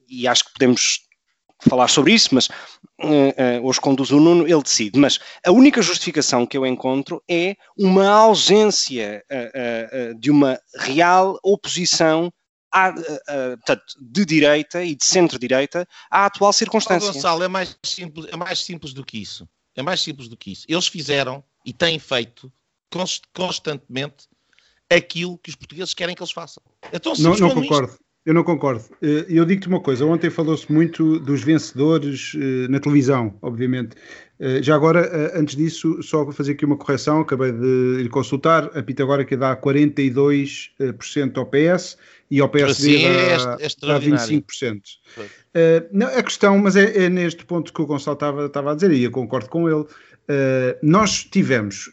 [0.08, 1.00] e acho que podemos
[1.68, 4.98] falar sobre isso, mas uh, uh, hoje conduz o Nuno, ele decide.
[4.98, 12.32] Mas a única justificação que eu encontro é uma ausência uh, de uma real oposição
[12.72, 17.10] à, portanto, de direita e de centro-direita à atual circunstância.
[17.10, 19.48] Oh, Gonçalo, é mais, simples, é mais simples do que isso.
[19.74, 20.66] É mais simples do que isso.
[20.68, 22.52] Eles fizeram e têm feito
[23.32, 24.28] constantemente
[24.90, 26.62] aquilo que os portugueses querem que eles façam.
[26.92, 27.92] Então, não, não concordo.
[27.92, 28.08] Isto.
[28.28, 28.84] Eu não concordo.
[29.00, 33.96] Eh, eu digo-te uma coisa: ontem falou-se muito dos vencedores eh, na televisão, obviamente.
[34.38, 37.20] Eh, já agora, antes disso, só vou fazer aqui uma correção.
[37.20, 38.70] Acabei de ir consultar.
[38.76, 41.96] A Pitagórica dá 42% ao PS
[42.30, 44.80] e ao PSD dá, é dá 25%.
[45.92, 48.92] não, a questão, mas é, é, neste ponto que o Gonçalo estava, estava a dizer,
[48.92, 49.84] e eu concordo com ele.
[50.82, 51.90] nós tivemos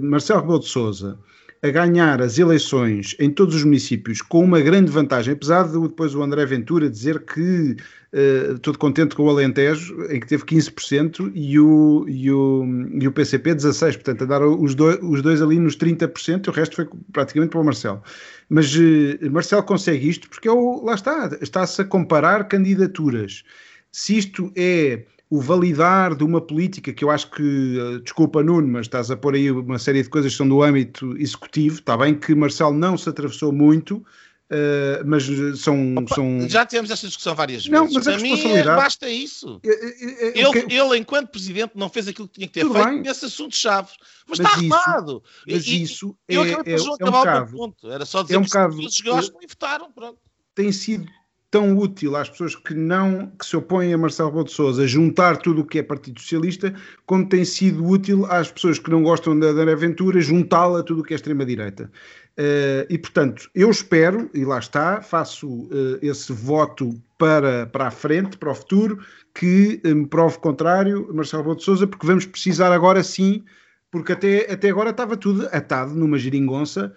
[0.00, 1.18] Marcelo Rebelo de Souza
[1.62, 6.14] a ganhar as eleições em todos os municípios com uma grande vantagem, apesar de depois
[6.14, 7.76] o André Ventura dizer que
[8.12, 12.64] uh, todo contente com o Alentejo, em que teve 15%, e o, e o,
[13.00, 13.94] e o PCP 16%.
[13.94, 17.60] Portanto, andaram os dois, os dois ali nos 30%, e o resto foi praticamente para
[17.60, 18.02] o Marcelo.
[18.48, 23.42] Mas uh, Marcelo consegue isto porque é o, lá está, está-se a comparar candidaturas.
[23.90, 28.66] Se isto é o validar de uma política que eu acho que, eh, desculpa Nuno,
[28.66, 31.96] mas estás a pôr aí uma série de coisas que são do âmbito executivo, está
[31.96, 34.04] bem que Marcelo não se atravessou muito,
[34.50, 35.26] Uh, mas
[35.60, 36.48] são, Opa, são.
[36.48, 37.70] Já tivemos esta discussão várias vezes.
[37.70, 38.68] Não, mas a responsabilidade...
[38.70, 39.60] mim basta isso.
[39.62, 42.72] É, é, é, ele, ele, enquanto presidente, não fez aquilo que tinha que ter Tudo
[42.72, 43.02] feito bem.
[43.02, 43.90] nesse assunto-chave.
[44.26, 45.22] Mas, mas, está isso, armado.
[45.46, 47.90] Mas e, isso e, é, é, é, um bocado, ponto.
[47.90, 49.92] Era só dizer é um bocado, que os gostam e votaram.
[49.92, 50.18] Pronto.
[50.54, 51.06] Tem sido
[51.50, 55.38] tão útil às pessoas que não que se opõem a Marcelo Rebelo de Sousa juntar
[55.38, 56.74] tudo o que é Partido Socialista,
[57.06, 61.00] como tem sido útil às pessoas que não gostam da André Aventura juntá-la a tudo
[61.00, 61.90] o que é extrema-direita.
[62.38, 67.90] Uh, e, portanto, eu espero, e lá está, faço uh, esse voto para, para a
[67.90, 69.00] frente, para o futuro,
[69.34, 73.44] que uh, me prove contrário, Marcelo Rebelo de Sousa, porque vamos precisar agora sim,
[73.90, 76.94] porque até, até agora estava tudo atado numa geringonça,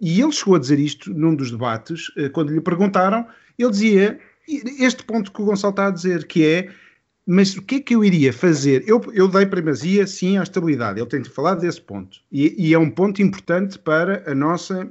[0.00, 3.26] e ele chegou a dizer isto num dos debates, quando lhe perguntaram,
[3.58, 4.18] ele dizia
[4.78, 6.70] este ponto que o Gonçalo está a dizer, que é
[7.32, 8.82] mas o que é que eu iria fazer?
[8.88, 10.98] Eu, eu dei primazia, sim, à estabilidade.
[10.98, 12.18] Ele tem falado desse ponto.
[12.32, 14.90] E, e, é um ponto importante para a nossa,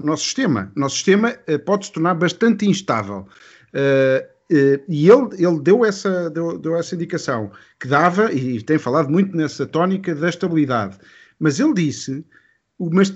[0.00, 0.72] o nosso sistema.
[0.74, 3.28] O nosso sistema uh, pode se tornar bastante instável.
[3.74, 8.78] Uh, uh, e ele, ele deu, essa, deu, deu essa indicação, que dava, e tem
[8.78, 10.96] falado muito nessa tónica da estabilidade.
[11.38, 12.24] Mas ele disse,
[12.78, 13.12] mas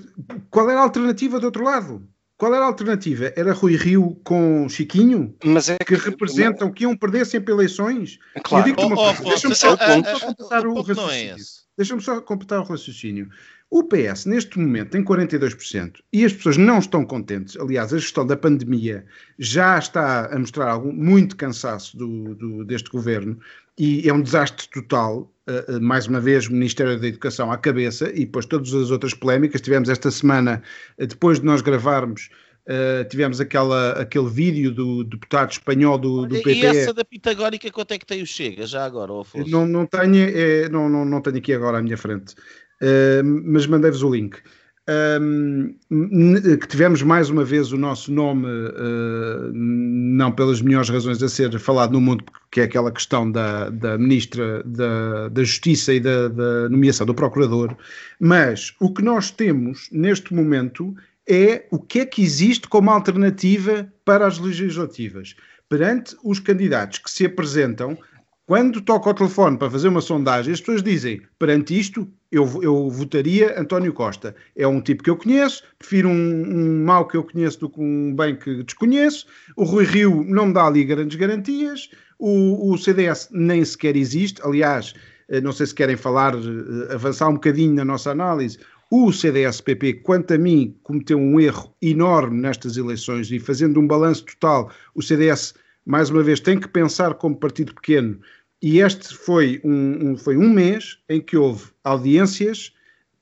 [0.49, 2.07] qual era a alternativa do outro lado?
[2.37, 3.31] Qual era a alternativa?
[3.35, 5.35] Era Rui Rio com Chiquinho?
[5.45, 6.75] Mas é que, que representam mas...
[6.75, 8.17] que iam perder sempre eleições?
[8.43, 8.67] Claro.
[8.67, 9.29] Eu digo uma oh, coisa.
[9.29, 11.35] Deixa-me só, completar o, o raciocínio.
[11.35, 13.29] É Deixa-me só completar o raciocínio.
[13.69, 17.55] O PS, neste momento, tem 42% e as pessoas não estão contentes.
[17.55, 19.05] Aliás, a gestão da pandemia
[19.39, 23.39] já está a mostrar algum, muito cansaço do, do, deste governo
[23.77, 25.31] e é um desastre total.
[25.51, 29.13] Uh, mais uma vez, o Ministério da Educação à cabeça e depois todas as outras
[29.13, 29.59] polémicas.
[29.59, 30.61] Tivemos esta semana,
[30.97, 32.29] uh, depois de nós gravarmos,
[32.67, 36.53] uh, tivemos aquela, aquele vídeo do deputado espanhol do, do PP.
[36.53, 39.49] E essa da Pitagórica, quanto é que tem o Chega, já agora, Afonso?
[39.49, 42.35] Não, não, tenho, é, não, não, não tenho aqui agora à minha frente,
[43.43, 44.37] mas mandei-vos o link.
[44.87, 51.57] Que tivemos mais uma vez o nosso nome, uh, não pelas melhores razões a ser
[51.59, 56.27] falado no mundo, que é aquela questão da, da Ministra da, da Justiça e da,
[56.29, 57.77] da, nomeação do Procurador,
[58.19, 60.95] mas o que nós temos neste momento
[61.29, 65.35] é o que é que existe como alternativa para as legislativas.
[65.69, 67.97] Perante os candidatos que se apresentam,
[68.47, 72.89] quando toca o telefone para fazer uma sondagem, as pessoas dizem: perante isto, eu, eu
[72.89, 74.33] votaria António Costa.
[74.55, 78.15] É um tipo que eu conheço, prefiro um, um que eu conheço do que um
[78.15, 79.25] bem que desconheço.
[79.57, 81.89] O Rui Rio não me dá ali grandes garantias.
[82.17, 84.41] O, o CDS nem sequer existe.
[84.43, 84.93] Aliás,
[85.27, 88.59] eh, não sei se querem falar, eh, avançar um bocadinho na nossa análise.
[88.89, 94.25] O CDS-PP, quanto a mim, cometeu um erro enorme nestas eleições e fazendo um balanço
[94.25, 95.53] total, o CDS,
[95.85, 98.19] mais uma vez, tem que pensar como partido pequeno
[98.61, 102.73] e este foi um, um, foi um mês em que houve audiências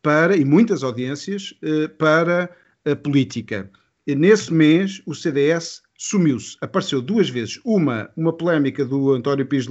[0.01, 2.49] para, e muitas audiências, eh, para
[2.85, 3.69] a política.
[4.07, 6.57] E nesse mês o CDS sumiu-se.
[6.61, 7.59] Apareceu duas vezes.
[7.63, 9.67] Uma, uma polémica do António Pires,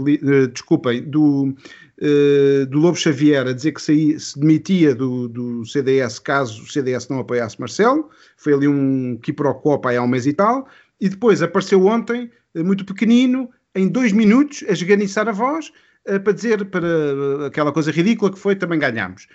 [0.53, 1.55] desculpem, do,
[2.01, 6.67] uh, do Lobo Xavier a dizer que saí, se demitia do, do CDS caso o
[6.67, 8.11] CDS não apoiasse Marcelo.
[8.37, 10.69] Foi ali um quiprocó há um mês e tal.
[11.01, 15.73] E depois apareceu ontem, muito pequenino, em dois minutos a esganiçar a voz
[16.09, 19.27] uh, para dizer para uh, aquela coisa ridícula que foi também ganhámos.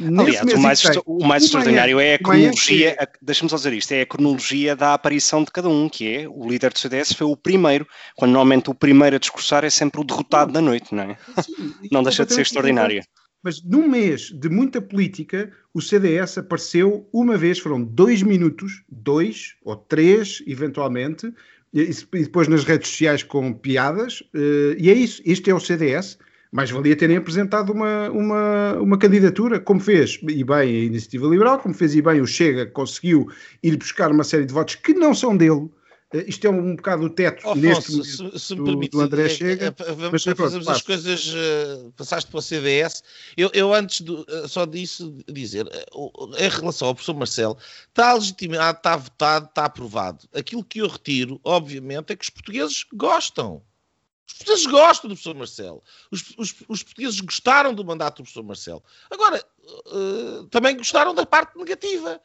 [0.00, 4.06] Aliás, o mais, o mais extraordinário é a cronologia, deixa-me só dizer isto, é a
[4.06, 7.86] cronologia da aparição de cada um, que é o líder do CDS foi o primeiro,
[8.14, 11.18] quando normalmente o primeiro a discursar é sempre o derrotado da noite, não é?
[11.42, 13.02] Sim, não deixa de ser extraordinário.
[13.42, 19.54] Mas num mês de muita política, o CDS apareceu uma vez, foram dois minutos, dois
[19.64, 21.32] ou três, eventualmente,
[21.72, 26.18] e depois nas redes sociais com piadas, eh, e é isso, este é o CDS.
[26.50, 31.58] Mais valia terem apresentado uma, uma, uma candidatura, como fez e bem a Iniciativa Liberal,
[31.58, 33.28] como fez e bem o Chega, conseguiu
[33.62, 35.68] ir buscar uma série de votos que não são dele,
[36.26, 39.26] isto é um, bocado o teto oh, neste momento se, se do, permite, do André
[39.26, 39.64] é, Chega.
[39.66, 43.02] É, é, vamos, mas, fazemos as coisas, uh, passaste para o CDS.
[43.36, 45.66] Eu, eu antes do, uh, só disso dizer,
[46.38, 47.58] em relação ao professor Marcelo,
[47.88, 50.26] está legitimado, está votado, está aprovado.
[50.32, 53.62] Aquilo que eu retiro, obviamente, é que os portugueses gostam.
[54.26, 55.82] Os portugueses gostam do professor Marcelo.
[56.10, 58.82] Os, os, os portugueses gostaram do mandato do professor Marcelo.
[59.10, 59.44] Agora,
[60.50, 62.18] também gostaram da parte negativa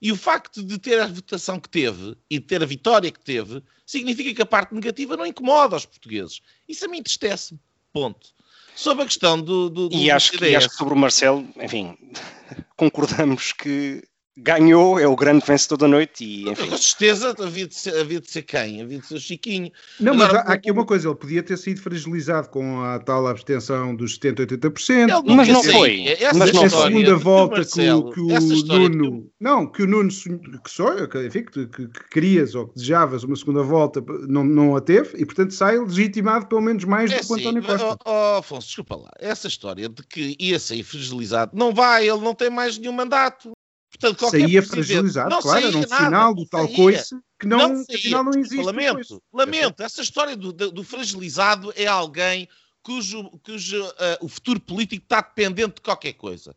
[0.00, 3.20] E o facto de ter a votação que teve e de ter a vitória que
[3.20, 6.40] teve significa que a parte negativa não incomoda os portugueses.
[6.68, 7.58] Isso a mim entristece-me.
[7.92, 8.28] Ponto.
[8.76, 9.68] Sobre a questão do.
[9.68, 11.96] do, do e, acho e acho que sobre o Marcelo, enfim,
[12.76, 14.04] concordamos que
[14.40, 16.68] ganhou, é o grande vencedor da noite e enfim.
[16.68, 18.82] Com certeza havia de ser, havia de ser quem?
[18.82, 19.70] Havia de ser o Chiquinho.
[19.98, 23.26] Não, Agora, mas há, aqui uma coisa, ele podia ter sido fragilizado com a tal
[23.26, 25.24] abstenção dos 70, 80%.
[25.26, 26.04] Mas não foi.
[26.34, 26.92] mas não foi.
[26.92, 29.22] segunda volta que o, que o Nuno.
[29.22, 29.28] Que...
[29.40, 33.24] Não, que o Nuno que sonha, que, enfim, que, que, que, querias ou que desejavas
[33.24, 37.18] uma segunda volta, não, não a teve, e portanto sai legitimado pelo menos mais é
[37.18, 37.98] do que o António Costa.
[38.04, 42.20] Oh, oh, Afonso, desculpa lá, essa história de que ia sair fragilizado, não vai, ele
[42.20, 43.52] não tem mais nenhum mandato.
[43.90, 47.84] Portanto, saía fragilizado, não claro, era um nada, sinal do tal coisa que não, não
[47.84, 48.62] saía, afinal não existe.
[48.62, 49.82] Lamento, lamento.
[49.82, 52.48] Essa história do, do, fragilizado é alguém
[52.82, 56.54] cujo, cujo uh, o futuro político está dependente de qualquer coisa.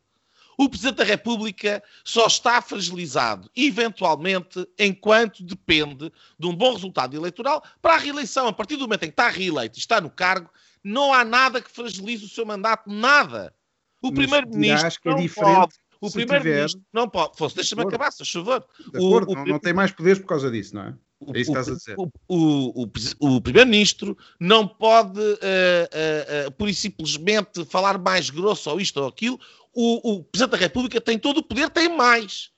[0.58, 7.64] O Presidente da República só está fragilizado, eventualmente, enquanto depende de um bom resultado eleitoral
[7.82, 8.48] para a reeleição.
[8.48, 10.52] A partir do momento em que está reeleito e está no cargo,
[10.84, 13.56] não há nada que fragilize o seu mandato, nada.
[14.04, 17.38] O Primeiro-Ministro é diferente pode o primeiro-ministro não pode.
[17.38, 20.74] Fosse, deixa-me acabar, se acordo, o, o, não, não, tem mais poderes por causa disso,
[20.74, 20.96] não é?
[21.34, 21.96] É isso que estás a dizer.
[22.28, 22.88] O,
[23.20, 29.00] o primeiro-ministro não pode, uh, uh, uh, pura e simplesmente, falar mais grosso ou isto
[29.00, 29.40] ou aquilo.
[29.74, 32.50] O, Presidente da República tem todo o poder, tem mais.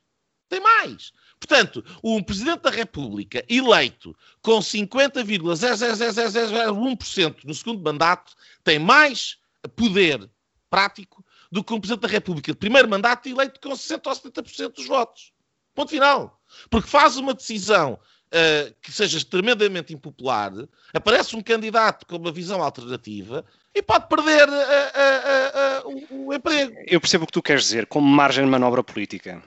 [0.47, 1.11] Tem mais.
[1.37, 8.33] Portanto, um Presidente da República eleito com 50,00001% no segundo mandato
[8.63, 9.37] tem mais
[9.75, 10.29] poder
[10.69, 11.22] prático
[11.53, 14.87] do que um Presidente da República de primeiro mandato eleito com 60% ou 70% dos
[14.87, 15.31] votos.
[15.75, 16.41] Ponto final.
[16.67, 20.51] Porque faz uma decisão uh, que seja tremendamente impopular,
[20.91, 26.73] aparece um candidato com uma visão alternativa e pode perder uh, uh, o, o emprego.
[26.87, 29.43] Eu percebo o que tu queres dizer, como margem de manobra política.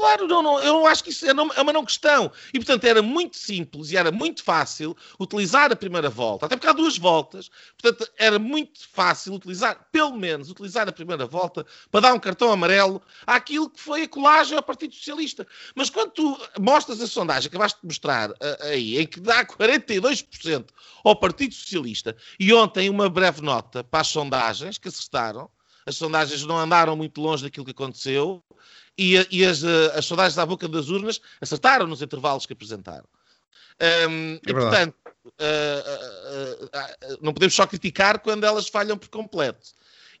[0.00, 2.32] Claro, não, não, eu acho que isso é, é uma não questão.
[2.54, 6.68] E, portanto, era muito simples e era muito fácil utilizar a primeira volta, até porque
[6.68, 12.00] há duas voltas, portanto, era muito fácil utilizar, pelo menos, utilizar a primeira volta para
[12.00, 15.46] dar um cartão amarelo àquilo que foi a colagem ao Partido Socialista.
[15.74, 20.64] Mas quando tu mostras a sondagem, acabaste de mostrar aí, em que dá 42%
[21.04, 25.50] ao Partido Socialista, e ontem uma breve nota para as sondagens que acertaram,
[25.86, 28.42] as sondagens não andaram muito longe daquilo que aconteceu,
[28.96, 33.06] e, e as, eh, as sondagens à boca das urnas acertaram nos intervalos que apresentaram.
[33.80, 39.08] Um, é e, portanto, uh, uh, uh, não podemos só criticar quando elas falham por
[39.08, 39.68] completo.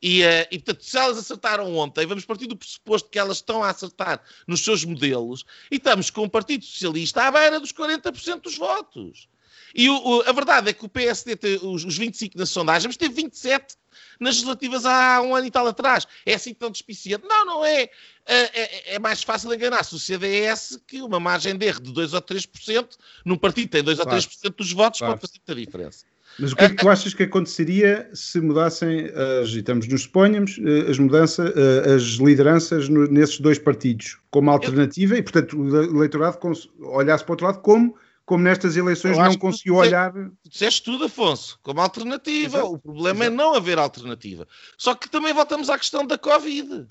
[0.02, 3.68] E, e, portanto, se elas acertaram ontem, vamos partir do pressuposto que elas estão a
[3.68, 8.56] acertar nos seus modelos e estamos com o Partido Socialista à beira dos 40% dos
[8.56, 9.28] votos.
[9.74, 12.88] E o, o, a verdade é que o PSD tem os, os 25 na sondagem,
[12.88, 13.76] mas teve 27
[14.18, 16.06] nas legislativas há um ano e tal atrás.
[16.26, 17.24] É assim tão despiciante?
[17.26, 17.88] Não, não é.
[18.26, 22.22] É, é, mais fácil enganar-se o CDS que uma margem de erro de 2 ou
[22.22, 22.86] 3%,
[23.24, 24.16] num partido que tem 2 claro.
[24.16, 25.14] ou 3% dos votos, claro.
[25.14, 26.04] pode fazer muita diferença.
[26.38, 29.10] Mas o que é que tu achas que aconteceria se mudassem,
[29.42, 34.50] as, e estamos nos suponhamos, eh, as mudanças, eh, as lideranças nesses dois partidos, como
[34.50, 35.18] alternativa, Eu...
[35.18, 36.38] e portanto o eleitorado
[36.80, 37.96] olhasse para o outro lado como
[38.30, 40.12] como nestas eleições não conseguiu tu olhar.
[40.48, 42.58] Disseste tudo, Afonso, como alternativa.
[42.58, 42.74] Exato.
[42.74, 43.32] O problema é Exato.
[43.32, 44.46] é não haver alternativa.
[44.78, 46.86] Só que também voltamos à questão da Covid.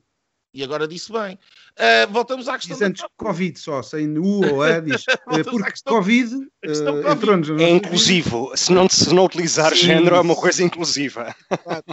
[0.54, 1.40] E agora disse bem.
[1.78, 5.06] Uh, voltamos à questão diz antes da Covid só, sem U ou A, diz.
[5.08, 7.64] Eh, porque questão, Covid, uh, COVID.
[7.64, 8.52] É inclusivo.
[8.58, 9.86] Se não, se não utilizar Sim.
[9.86, 11.34] género, é uma coisa inclusiva.
[11.64, 11.86] Claro.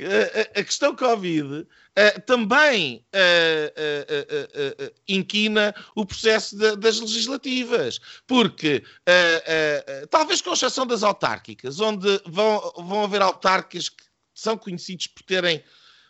[0.00, 1.66] A, a, questão Covid uh,
[2.26, 8.82] também uh, uh, inquina o processo de, das legislativas, porque
[10.10, 15.62] talvez com exceção das autárquicas, onde vão, vão haver autárquicas que são conhecidos por terem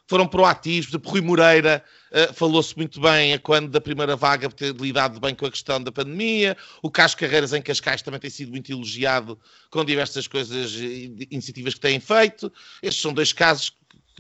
[0.09, 0.89] foram proativos.
[0.89, 5.35] Exemplo, Rui Moreira uh, falou-se muito bem a quando da primeira vaga ter lidado bem
[5.35, 6.57] com a questão da pandemia.
[6.83, 9.39] O Carlos Carreiras em Cascais também tem sido muito elogiado
[9.71, 10.73] com diversas coisas,
[11.31, 12.51] iniciativas que têm feito.
[12.83, 13.71] Estes são dois casos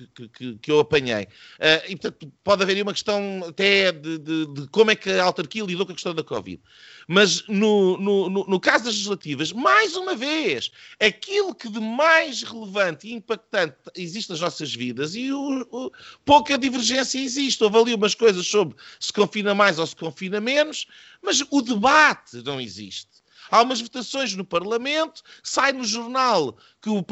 [0.06, 1.24] que, que, que, eu apanhei.
[1.24, 5.10] Uh, e, portanto, pode haver aí uma questão até de, de, de, como é que
[5.10, 6.60] a autarquia lidou com a questão da Covid.
[7.06, 10.70] Mas no, no, no, no, caso das legislativas, mais uma vez,
[11.00, 15.90] aquilo que de mais relevante e impactante existe nas nossas vidas e o, o,
[16.24, 17.64] pouca divergência existe.
[17.64, 20.86] Houve ali umas coisas sobre se confina mais ou se confina menos,
[21.22, 23.07] mas o debate não existe.
[23.50, 27.04] Há umas votações no Parlamento, sai no jornal que, o,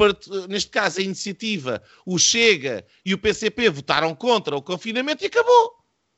[0.47, 5.73] neste caso, a iniciativa, o Chega e o PCP votaram contra o confinamento e acabou.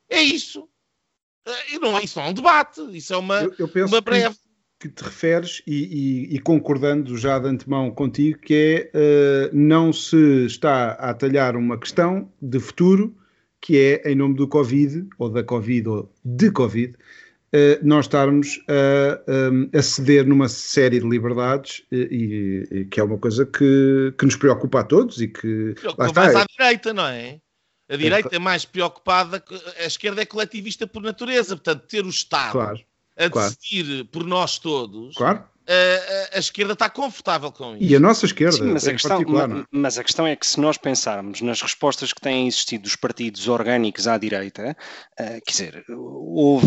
[0.08, 0.68] É isso.
[1.72, 4.36] E não, isso não é um debate, isso é uma, eu, eu uma breve.
[4.78, 9.56] Que, que te referes, e, e, e, concordando já de antemão contigo, que é uh,
[9.56, 13.16] não se está a atalhar uma questão de futuro
[13.60, 16.96] que é em nome do Covid, ou da Covid, ou de Covid,
[17.82, 23.44] nós estarmos a, a, ceder numa série de liberdades e, e, que é uma coisa
[23.44, 26.12] que, que nos preocupa a todos e que está.
[26.12, 27.40] Mais à direita, não é?
[27.88, 29.42] A direita é, é mais preocupada,
[29.80, 32.80] a esquerda é coletivista por natureza, portanto, ter o Estado claro,
[33.16, 34.04] a decidir claro.
[34.06, 35.16] por nós todos.
[35.16, 37.84] Claro a, a, esquerda está confortável com isso.
[37.84, 39.64] E a nossa esquerda, Sim, mas, a questão, é?
[39.70, 43.46] mas a questão é que se nós pensarmos nas respostas que têm existido dos partidos
[43.48, 44.76] orgânicos à direita,
[45.20, 45.84] uh, quer dizer,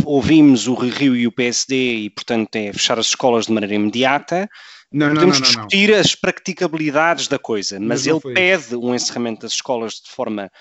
[0.05, 4.49] ouvimos o Rio e o PSD e, portanto, é fechar as escolas de maneira imediata,
[4.93, 9.41] não, Podemos não, não, discutir as practicabilidades da coisa, mas, mas ele pede um encerramento
[9.41, 10.51] das escolas de forma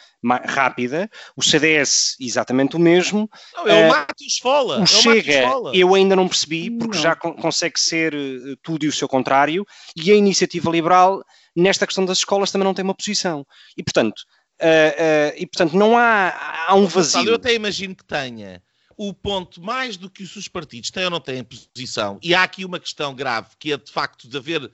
[0.46, 1.10] rápida.
[1.36, 3.28] O CDS, exatamente o mesmo.
[3.54, 4.80] Não, é o uh, Mato Esfola.
[4.80, 5.42] O é Chega,
[5.74, 9.66] eu ainda não percebi, porque já consegue ser uh, tudo e o seu contrário.
[9.94, 11.22] E a Iniciativa Liberal,
[11.54, 13.46] nesta questão das escolas, também não tem uma posição.
[13.76, 14.20] E, portanto,
[14.62, 17.28] uh, e, portanto não há, há um vazio.
[17.28, 18.62] Eu até imagino que tenha
[19.08, 22.64] o ponto, mais do que os partidos têm ou não têm posição, e há aqui
[22.64, 24.70] uma questão grave, que é de facto de haver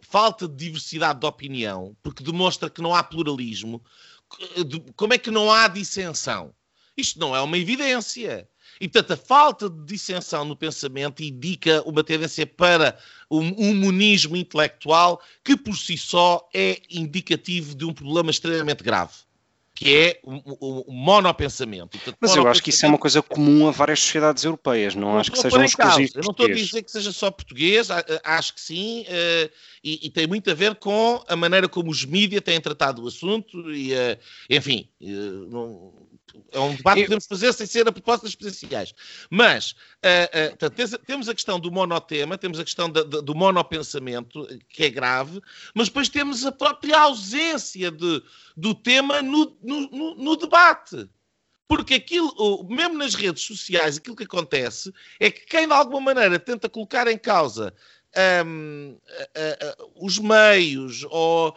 [0.00, 3.82] falta de diversidade de opinião, porque demonstra que não há pluralismo,
[4.96, 6.54] como é que não há dissensão?
[6.94, 8.46] Isto não é uma evidência.
[8.78, 12.98] E, portanto, a falta de dissensão no pensamento indica uma tendência para
[13.30, 19.23] um monismo intelectual que, por si só, é indicativo de um problema extremamente grave
[19.74, 21.98] que é o, o, monopensamento.
[21.98, 25.12] Portanto, Mas eu acho que isso é uma coisa comum a várias sociedades europeias, não,
[25.12, 27.88] não acho que seja um exclusivo Eu não estou a dizer que seja só português,
[28.22, 29.50] acho que sim, uh,
[29.82, 33.08] e, e, tem muito a ver com a maneira como os mídias têm tratado o
[33.08, 34.18] assunto, e uh,
[34.48, 35.92] enfim, uh, não,
[36.52, 38.94] é um debate que podemos fazer sem ser a propósito das presenciais.
[39.30, 44.46] Mas uh, uh, temos a questão do monotema, temos a questão da, da, do monopensamento,
[44.68, 45.40] que é grave,
[45.74, 48.22] mas depois temos a própria ausência de,
[48.56, 51.08] do tema no, no, no debate.
[51.66, 56.38] Porque aquilo, mesmo nas redes sociais, aquilo que acontece é que quem de alguma maneira
[56.38, 57.74] tenta colocar em causa
[58.56, 58.96] um,
[59.96, 61.56] os meios ou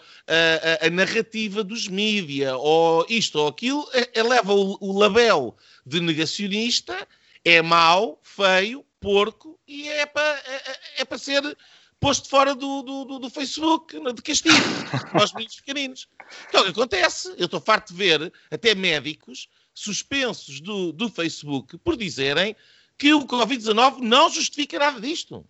[0.81, 5.55] a, narrativa dos mídia ou isto ou aquilo, eleva o, o label
[5.85, 7.07] de negacionista,
[7.43, 11.57] é mau, feio, porco e é para é, é para ser
[11.99, 14.55] posto fora do, do, do, Facebook de castigo
[15.11, 16.07] para os meninos pequeninos.
[16.47, 17.33] Então, o que acontece?
[17.37, 22.55] Eu estou farto de ver até médicos suspensos do, do Facebook por dizerem
[22.97, 25.45] que o Covid-19 não justifica nada disto.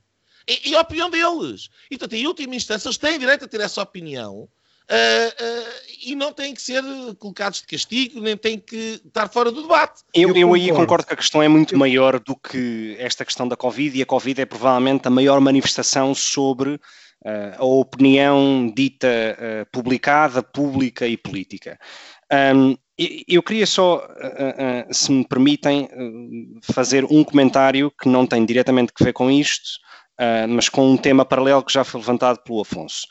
[0.47, 1.69] E, e, a opinião deles.
[1.91, 4.47] E, portanto, em última instância, eles têm direito a ter essa opinião.
[4.89, 5.73] Uh, uh,
[6.05, 6.81] e não têm que ser
[7.19, 10.01] colocados de castigo, nem têm que estar fora do debate.
[10.13, 11.77] Eu, eu, eu aí concordo que a questão é muito eu...
[11.77, 16.15] maior do que esta questão da Covid, e a Covid é provavelmente a maior manifestação
[16.15, 16.79] sobre uh,
[17.57, 21.77] a opinião dita publicada, pública e política.
[22.55, 22.77] Um,
[23.27, 24.07] eu queria só,
[24.89, 25.87] se me permitem,
[26.63, 29.79] fazer um comentário que não tem diretamente que ver com isto,
[30.20, 33.07] uh, mas com um tema paralelo que já foi levantado pelo Afonso,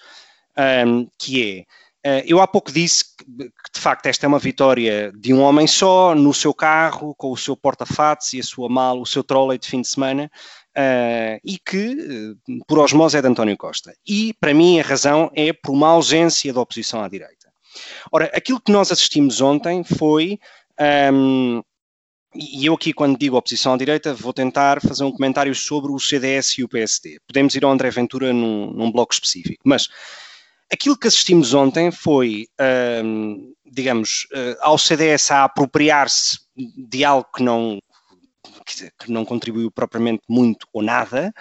[0.86, 1.66] um, que
[2.04, 5.32] é, uh, eu há pouco disse que, que, de facto esta é uma vitória de
[5.32, 9.06] um homem só, no seu carro, com o seu porta-fatos e a sua mala, o
[9.06, 10.30] seu trolley de fim de semana,
[10.78, 12.36] Uh, e que,
[12.68, 13.94] por osmose, é de António Costa.
[14.06, 17.46] E, para mim, a razão é por uma ausência de oposição à direita.
[18.12, 20.38] Ora, aquilo que nós assistimos ontem foi
[21.12, 21.62] um,
[22.38, 25.98] e eu aqui, quando digo oposição à direita, vou tentar fazer um comentário sobre o
[25.98, 27.18] CDS e o PSD.
[27.26, 29.88] Podemos ir ao André Ventura num, num bloco específico, mas
[30.72, 32.46] aquilo que assistimos ontem foi,
[33.04, 37.78] hum, digamos, uh, ao CDS a apropriar-se de algo que não,
[38.98, 41.32] que não contribuiu propriamente muito ou nada,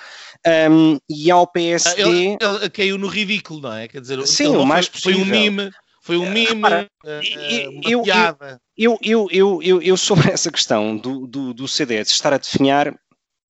[0.69, 2.01] um, e ao PSD...
[2.01, 3.87] Ele, ele, caiu no ridículo, não é?
[3.87, 5.25] Quer dizer, Sim, o mais foi, possível.
[5.25, 5.71] Foi um mime
[6.05, 8.61] foi um mime, Repara, uh, eu, piada.
[8.77, 12.93] Eu, eu, eu, eu, eu, sobre essa questão do, do, do CDS estar a definhar,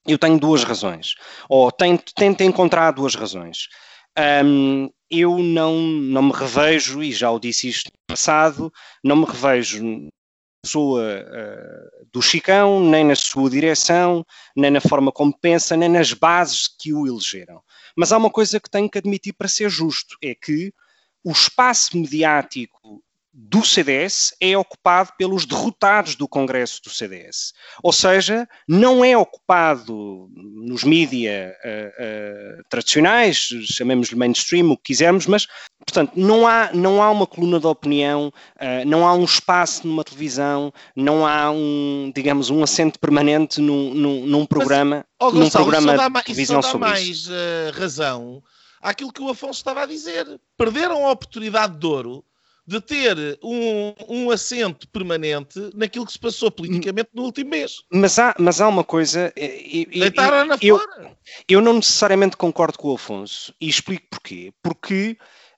[0.07, 1.15] eu tenho duas razões.
[1.49, 3.67] Ou tento, tento encontrar duas razões.
[4.45, 8.71] Um, eu não, não me revejo, e já o disse isto no passado,
[9.03, 10.09] não me revejo na
[10.63, 16.13] pessoa uh, do Chicão, nem na sua direção, nem na forma como pensa, nem nas
[16.13, 17.61] bases que o elegeram.
[17.95, 20.73] Mas há uma coisa que tenho que admitir para ser justo, é que
[21.23, 23.03] o espaço mediático
[23.37, 27.53] do CDS é ocupado pelos derrotados do Congresso do CDS.
[27.83, 35.27] Ou seja, não é ocupado nos mídias uh, uh, tradicionais, chamemos-lhe mainstream, o que quisermos,
[35.27, 35.47] mas,
[35.79, 40.05] portanto, não há, não há uma coluna de opinião, uh, não há um espaço numa
[40.05, 45.49] televisão, não há um, digamos, um assento permanente num, num, num programa, mas, oh, num
[45.49, 47.31] programa de televisão sobre mais, isso.
[47.31, 48.41] mais razão
[48.81, 50.39] àquilo que o Afonso estava a dizer.
[50.55, 52.23] Perderam a oportunidade de ouro
[52.67, 57.83] de ter um, um assento permanente naquilo que se passou politicamente no último mês.
[57.91, 59.31] Mas há, mas há uma coisa.
[59.35, 61.17] Deitaram na eu, fora.
[61.47, 64.51] Eu não necessariamente concordo com o Afonso e explico porquê.
[64.63, 65.17] Porque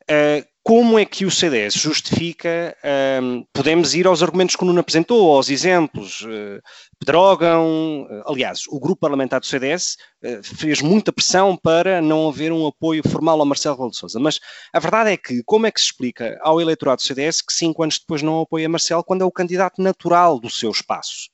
[0.09, 2.75] uh, como é que o CDS justifica?
[3.23, 6.23] Um, podemos ir aos argumentos que o Nuno apresentou, aos exemplos.
[6.23, 6.61] Uh,
[6.99, 9.95] Pedrógão, uh, aliás, o grupo parlamentar do CDS
[10.25, 14.19] uh, fez muita pressão para não haver um apoio formal ao Marcelo Rebelo de Sousa.
[14.19, 14.41] Mas
[14.73, 17.81] a verdade é que, como é que se explica ao eleitorado do CDS que cinco
[17.81, 21.29] anos depois não apoia Marcelo quando é o candidato natural do seu espaço?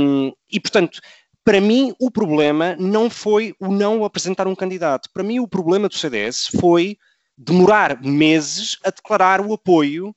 [0.00, 1.00] Um, e, portanto,
[1.44, 5.10] para mim, o problema não foi o não apresentar um candidato.
[5.12, 6.96] Para mim, o problema do CDS foi
[7.38, 10.14] demorar meses a declarar o apoio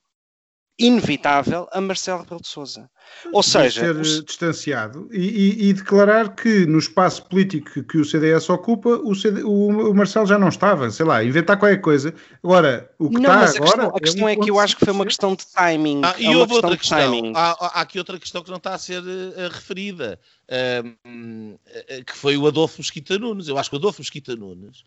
[0.78, 2.90] inevitável a Marcelo Rebelo de Sousa.
[3.32, 4.24] Ou seja, ser os...
[4.24, 9.42] distanciado e, e, e, declarar que no espaço político que o CDS ocupa, o, CD,
[9.42, 12.14] o, o, Marcelo já não estava, sei lá, inventar qualquer coisa.
[12.42, 13.58] Agora, o que não, está agora.
[13.58, 16.00] A questão, a questão é, é, que eu acho que foi uma questão de timing.
[16.04, 17.32] Ah, e é houve outra questão.
[17.34, 20.18] Há, há, aqui outra questão que não está a ser uh, referida,
[20.48, 23.46] uh, uh, que foi o Adolfo Mesquita Nunes.
[23.46, 24.84] Eu acho que o Adolfo Mesquita Nunes uh,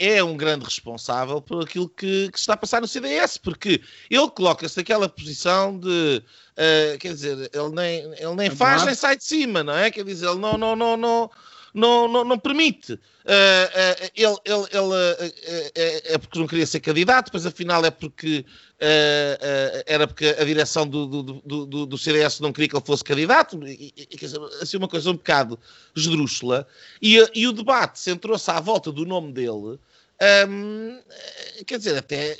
[0.00, 3.82] é um grande responsável por aquilo que, que, se está a passar no CDS, porque
[4.10, 6.22] ele coloca-se naquela posição de,
[6.56, 9.90] uh, quer dizer, ele nem, ele nem faz nem sai de cima, não é?
[9.90, 11.30] Quer dizer, ele não, não, não, não,
[11.74, 12.92] não, não, não permite.
[12.92, 17.90] Uh, uh, ele ele, ele é, é porque não queria ser candidato, depois afinal é
[17.90, 18.44] porque
[19.86, 23.60] era porque a direção do, do, do, do, CDS não queria que ele fosse candidato,
[23.66, 25.58] e, e, quer dizer, assim uma coisa um bocado
[25.94, 26.66] esdrúxula,
[27.00, 29.78] e, e o debate centrou-se à volta do nome dele,
[31.66, 32.38] quer dizer, até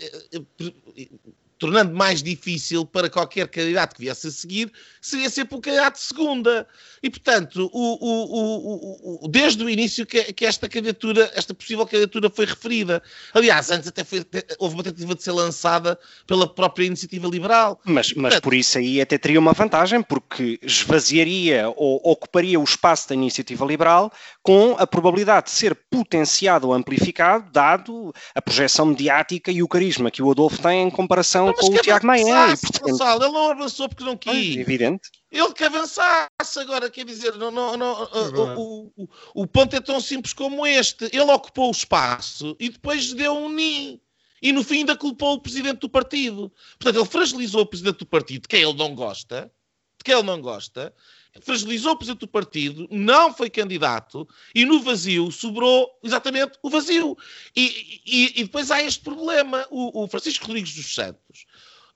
[1.61, 6.01] tornando mais difícil para qualquer candidato que viesse a seguir, seria sempre um candidato de
[6.01, 6.67] segunda.
[7.03, 12.31] E, portanto, o, o, o, desde o início que, que, esta candidatura, esta possível candidatura
[12.31, 13.03] foi referida.
[13.35, 14.25] Aliás, antes até foi,
[14.59, 17.79] houve uma tentativa de ser lançada pela própria iniciativa liberal.
[17.85, 22.65] Mas, mas portanto, por isso aí até teria uma vantagem, porque esvaziaria ou ocuparia o
[22.65, 24.11] espaço da iniciativa liberal
[24.43, 30.11] com a probabilidade de ser potenciado ou amplificado, dado a projeção mediática e o carisma
[30.11, 32.57] que o Adolfo tem em comparação com o Tiago Maia.
[32.57, 33.23] Portanto...
[33.23, 34.57] Ele não avançou porque não quis.
[34.57, 35.11] É evidente.
[35.31, 39.81] Ele que avançasse agora, quer dizer, não, não, não, é o, o, o, ponto é
[39.81, 41.05] tão simples como este.
[41.07, 44.03] Ele ocupou o espaço e depois deu um ni.
[44.43, 46.53] E no fim ainda culpou o presidente do partido.
[46.79, 49.53] Portanto, ele fragilizou o presidente do partido, de quem ele não gosta,
[49.99, 50.95] de quem ele não gosta,
[51.41, 57.17] fragilizou o presidente do partido, não foi candidato e no vazio sobrou exatamente o vazio.
[57.55, 59.67] E, e, e depois há este problema.
[59.71, 61.47] O, o Francisco Rodrigues dos Santos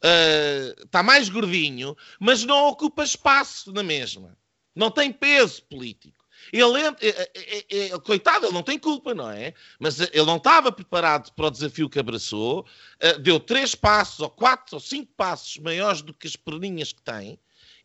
[0.04, 4.36] uh, está mais gordinho, mas não ocupa espaço na mesma.
[4.74, 6.24] Não tem peso político.
[6.52, 9.54] Ele, é, é, é, coitado, ele não tem culpa, não é?
[9.78, 12.66] Mas ele não estava preparado para o desafio que abraçou,
[13.02, 17.00] uh, deu três passos, ou quatro, ou cinco passos maiores do que as perninhas que
[17.00, 17.38] tem,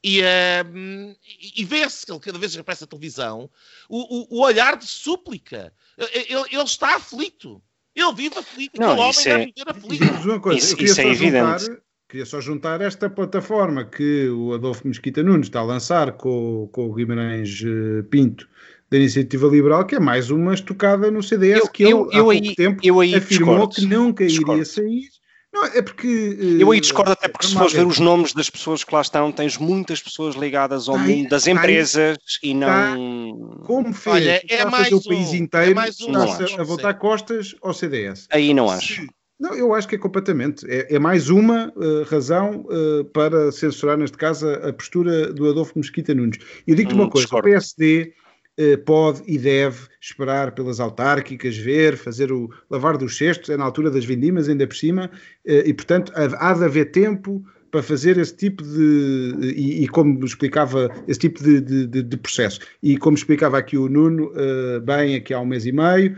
[0.04, 1.16] e, uh,
[1.56, 3.50] e vê-se que ele cada vez que aparece na televisão
[3.90, 5.74] o, o, o, olhar de súplica.
[5.98, 7.62] Ele, ele, está aflito.
[7.94, 8.80] Ele vive aflito.
[8.80, 9.38] Não, homem é...
[9.38, 10.30] deve viver aflito.
[10.30, 11.64] Uma coisa, isso, isso é evidente.
[11.64, 16.70] Juntar, queria só juntar esta plataforma que o Adolfo Mesquita Nunes está a lançar com,
[16.72, 18.48] com o Guimarães uh, Pinto
[18.90, 22.12] da Iniciativa Liberal, que é mais uma estocada no CDS, eu, que ele, eu, há
[22.12, 22.80] pouco aí, tempo
[23.16, 24.54] afirmou discordo, que nunca discordo.
[24.54, 25.19] iria sair
[25.52, 26.08] não, é porque.
[26.08, 29.02] Uh, eu aí discordo até porque, se fores ver os nomes das pessoas que lá
[29.02, 33.62] estão, tens muitas pessoas ligadas ao mundo das empresas e não.
[33.66, 34.16] como fez?
[34.16, 38.28] Olha, é mais o país inteiro é mais um, a, a votar costas ao CDS.
[38.32, 39.08] Aí não acho.
[39.40, 40.70] Não, eu acho que é completamente.
[40.70, 45.50] É, é mais uma uh, razão uh, para censurar, neste caso, a, a, postura do
[45.50, 46.38] Adolfo Mesquita Nunes.
[46.68, 47.48] E eu digo-te hum, uma coisa: discordo.
[47.48, 48.29] o PSD eh,
[48.86, 53.90] pode e deve esperar pelas autárquicas, ver, fazer o lavar dos cestos, é na altura
[53.90, 55.10] das vindimas, ainda por cima,
[55.46, 60.26] eh, e portanto há de haver tempo para fazer esse tipo de, e, e como
[60.26, 62.60] explicava, esse tipo de, de, de, processo.
[62.82, 66.18] E como explicava aqui o Nuno, uh, bem, aqui há um mês e meio,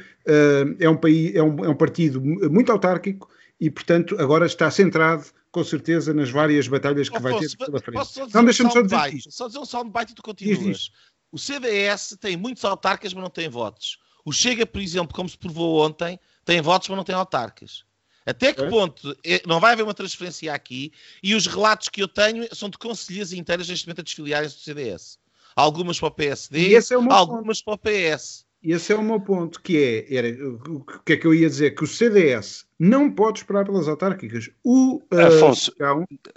[0.80, 3.30] é, um país, é, um, é um partido muito autárquico
[3.60, 7.80] e, portanto, agora está centrado com certeza nas várias batalhas que oh, vai ter pela
[7.80, 8.34] frente.
[8.34, 9.32] Não, deixa-me só dizer isto.
[9.32, 10.92] Só dizer um soundbite e tu continuas.
[11.32, 14.00] O CDS tem muitos autarcas, mas não tem votos.
[14.26, 17.84] O Chega, por exemplo, como se provou ontem, tem votos, mas não tem autarcas.
[18.26, 18.70] Até que é.
[18.70, 20.92] ponto é, não vai haver uma transferência aqui
[21.24, 24.62] e os relatos que eu tenho são de conselheiras inteiras neste momento a desfiliarem-se do
[24.62, 25.20] CDS.
[25.56, 26.80] Algumas para o PSD, é
[27.10, 27.80] algumas ponto.
[27.80, 28.46] para o PS.
[28.64, 31.72] Esse é o meu ponto, que é, era, o que é que eu ia dizer?
[31.72, 34.50] Que o CDS não pode esperar pelas autárquicas.
[34.64, 35.74] O uh, Afonso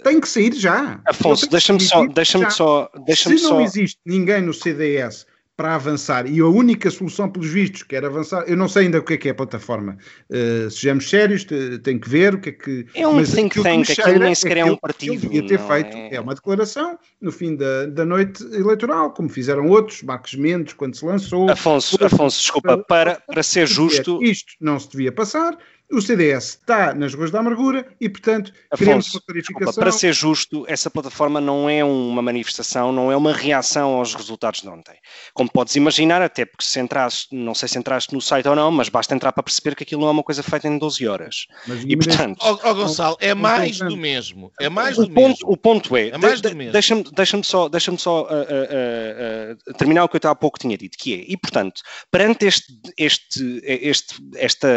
[0.03, 0.99] tem que sair já.
[1.05, 3.51] Afonso, deixa-me só, deixa-me só, deixa Se só...
[3.51, 6.27] não existe ninguém no CDS para avançar.
[6.27, 9.13] E a única solução, pelos vistos, que era avançar, eu não sei ainda o que
[9.13, 9.97] é que é a plataforma.
[10.29, 11.45] Uh, sejamos sérios,
[11.83, 12.85] tem que ver o que é que.
[12.93, 15.21] É um think tank, aquilo nem sequer é, é um partido.
[15.21, 16.15] Devia ter feito é...
[16.15, 16.19] é...
[16.19, 21.05] uma declaração no fim da, da noite eleitoral, como fizeram outros, Marcos Mendes, quando se
[21.05, 21.49] lançou.
[21.49, 24.21] Afonso, Afonso desculpa, para, para ser justo.
[24.23, 25.57] Isto não se devia passar
[25.91, 29.65] o CDS está nas ruas da amargura e, portanto, Afonso, queremos uma clarificação.
[29.65, 34.15] Desculpa, para ser justo, essa plataforma não é uma manifestação, não é uma reação aos
[34.15, 34.95] resultados de ontem.
[35.33, 38.71] Como podes imaginar, até porque se entraste, não sei se entraste no site ou não,
[38.71, 41.45] mas basta entrar para perceber que aquilo não é uma coisa feita em 12 horas.
[41.67, 42.37] Mas, e, portanto...
[42.41, 44.51] Ó oh, oh, Gonçalo, é mais do mesmo.
[44.59, 45.51] É mais do o ponto, mesmo.
[45.51, 46.73] O ponto é, é mais de, do mesmo.
[46.73, 50.77] deixa-me deixa só, deixa só uh, uh, uh, terminar o que eu há pouco tinha
[50.77, 54.67] dito, que é, e portanto, perante este, este, este esta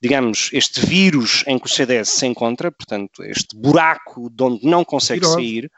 [0.00, 4.84] digamos, este vírus em que o CDS se encontra, portanto, este buraco de onde não
[4.84, 5.70] consegue sair,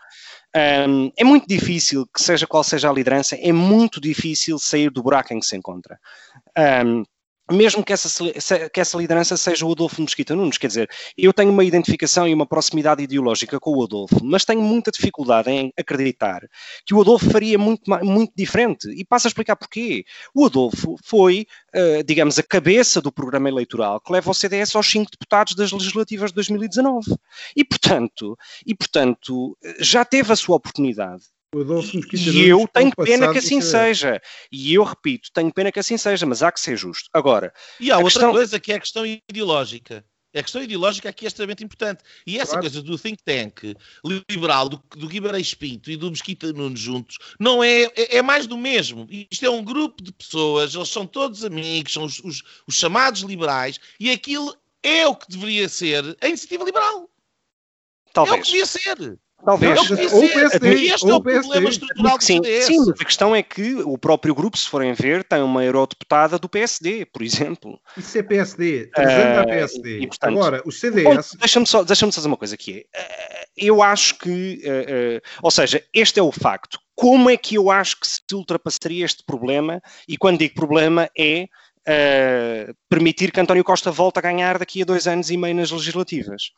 [0.55, 5.03] um, é muito difícil, que seja qual seja a liderança, é muito difícil sair do
[5.03, 5.99] buraco em que se encontra.
[6.85, 7.05] Um,
[7.51, 8.09] mesmo que essa,
[8.71, 10.59] que essa liderança seja o Adolfo Mesquita Nunes.
[10.59, 14.61] Quer dizer, eu tenho uma identificação e uma proximidade ideológica com o Adolfo, mas tenho
[14.63, 16.41] muita dificuldade em acreditar
[16.87, 18.89] que o Adolfo faria muito, muito diferente.
[18.91, 20.05] E passo a explicar porquê.
[20.35, 24.91] O Adolfo foi, uh, digamos, a cabeça do programa eleitoral que leva o CDS aos
[24.91, 27.15] cinco deputados das legislativas de 2019.
[27.57, 28.37] E, portanto,
[28.67, 31.23] e, portanto já teve a sua oportunidade
[31.55, 34.21] e eu tenho pena que assim seja.
[34.51, 37.11] E eu repito, tenho pena que assim seja, mas há que ser justo.
[37.13, 37.53] Agora.
[37.79, 38.33] E há outra questão...
[38.33, 40.05] coisa que é a questão ideológica.
[40.35, 42.03] A questão ideológica aqui é extremamente importante.
[42.27, 42.63] E essa claro.
[42.63, 43.77] coisa do think tank
[44.31, 48.47] liberal, do, do Guimarães Pinto e do Mesquita Nunes juntos, não é, é, é, mais
[48.47, 49.07] do mesmo.
[49.31, 53.21] Isto é um grupo de pessoas, eles são todos amigos, são os, os, os chamados
[53.21, 57.11] liberais, e aquilo é o que deveria ser a iniciativa liberal.
[58.15, 58.37] Talvez.
[58.37, 59.19] É o que devia ser.
[59.45, 59.91] Talvez.
[59.91, 62.67] Não, ou o PSD, este é o problema estrutural do sim, CDS.
[62.67, 66.49] Sim, a questão é que o próprio grupo, se forem ver, tem uma eurodeputada do
[66.49, 67.81] PSD, por exemplo.
[67.97, 70.01] Isso é PSD, uh, a PSD.
[70.01, 71.37] E, portanto, Agora, o CDS...
[71.39, 75.51] Deixa-me só, deixa só dizer uma coisa que é, uh, eu acho que, uh, ou
[75.51, 76.79] seja, este é o facto.
[76.95, 79.81] Como é que eu acho que se ultrapassaria este problema?
[80.07, 81.47] E quando digo problema é
[81.83, 85.73] Uh, permitir que António Costa volte a ganhar daqui a dois anos e meio nas
[85.73, 86.53] legislativas.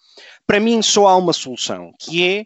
[0.46, 2.44] Para mim, só há uma solução, que é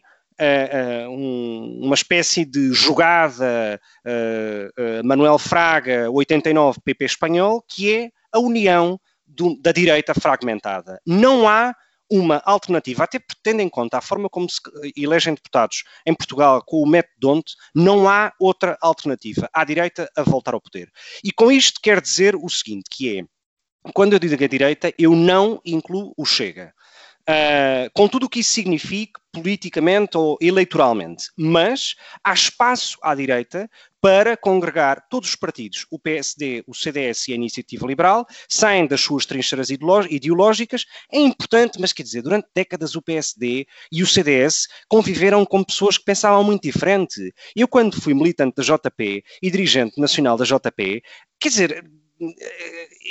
[1.09, 3.81] um, uma espécie de jogada
[5.05, 11.01] Manuel Fraga 89 PP espanhol, que é a união do, da direita fragmentada.
[11.07, 11.75] Não há
[12.11, 14.61] uma alternativa, até tendo em conta a forma como se
[14.97, 20.23] elegem deputados em Portugal com o método Donte, não há outra alternativa à direita a
[20.23, 20.91] voltar ao poder.
[21.23, 23.25] E com isto quer dizer o seguinte, que é,
[23.93, 26.73] quando eu digo a direita, eu não incluo o Chega
[27.29, 31.27] uh, com tudo o que isso signifique politicamente ou eleitoralmente.
[31.37, 33.69] Mas há espaço à direita
[34.01, 39.01] para congregar todos os partidos, o PSD, o CDS e a Iniciativa Liberal, saem das
[39.01, 40.87] suas trincheiras ideológicas.
[41.13, 45.99] É importante, mas quer dizer, durante décadas o PSD e o CDS conviveram com pessoas
[45.99, 47.33] que pensavam muito diferente.
[47.55, 51.03] Eu, quando fui militante da JP e dirigente nacional da JP,
[51.41, 51.85] quer dizer,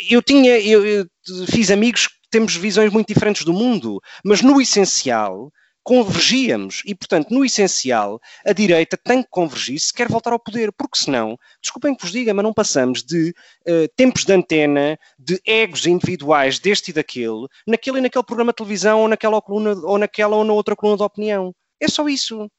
[0.09, 1.05] eu tinha, eu, eu
[1.49, 5.51] fiz amigos temos visões muito diferentes do mundo, mas no essencial
[5.87, 10.69] convergíamos e, portanto, no essencial, a direita tem que convergir se quer voltar ao poder,
[10.73, 15.41] porque senão, desculpem que vos diga, mas não passamos de uh, tempos de antena, de
[15.45, 19.97] egos individuais deste e daquele, naquele e naquele programa de televisão, ou naquela coluna, ou
[19.97, 21.55] naquela ou na outra coluna de opinião.
[21.79, 22.51] É só isso.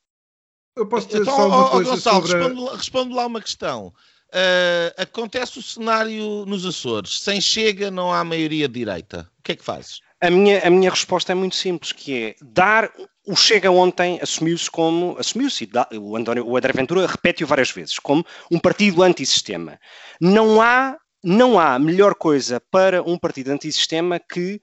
[0.74, 2.44] Eu posso dizer então, só uma coisa Gonçalo, sobre...
[2.44, 3.92] responde, responde lá uma questão.
[4.30, 7.20] Uh, acontece o cenário nos Açores.
[7.20, 9.30] Sem chega, não há maioria direita.
[9.38, 10.00] O que é que fazes?
[10.20, 12.92] A minha, a minha resposta é muito simples, que é dar...
[13.26, 15.16] O Chega ontem assumiu-se como...
[15.18, 16.12] Assumiu-se, o,
[16.50, 19.78] o André Ventura repete-o várias vezes, como um partido antissistema.
[20.20, 24.60] Não há, não há melhor coisa para um partido antissistema que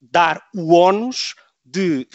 [0.00, 1.34] dar o ónus
[1.70, 2.08] de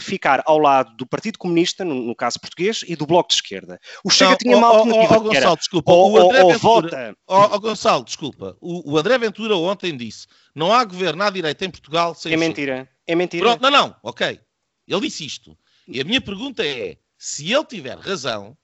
[0.00, 3.78] ficar ao lado do Partido Comunista, no, no, caso português, e do Bloco de Esquerda.
[4.02, 5.14] O Chega não, tinha uma alternativa.
[5.14, 5.92] Oh, oh, Gonçalo, era, desculpa.
[5.92, 8.56] Ou, o André ou, Ventura, oh, oh, Gonçalo, desculpa.
[8.60, 12.32] O, o, André Ventura ontem disse: não há governo à direita em Portugal sem.
[12.32, 12.88] É mentira.
[13.06, 13.44] É mentira.
[13.44, 14.40] Pronto, não, não, ok.
[14.88, 15.56] Ele disse isto.
[15.86, 18.56] E a minha pergunta é: se ele tiver razão,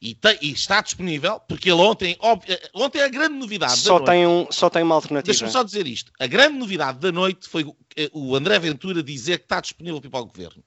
[0.00, 2.16] e, tem, e, está disponível, porque ele ontem,
[2.48, 5.30] eh, ontem a grande novidade só da tem noite, um, só tem uma alternativa.
[5.30, 6.10] Deixa-me só dizer isto.
[6.18, 7.70] A grande novidade da noite foi
[8.12, 10.64] o André Ventura dizer que está disponível para o governo.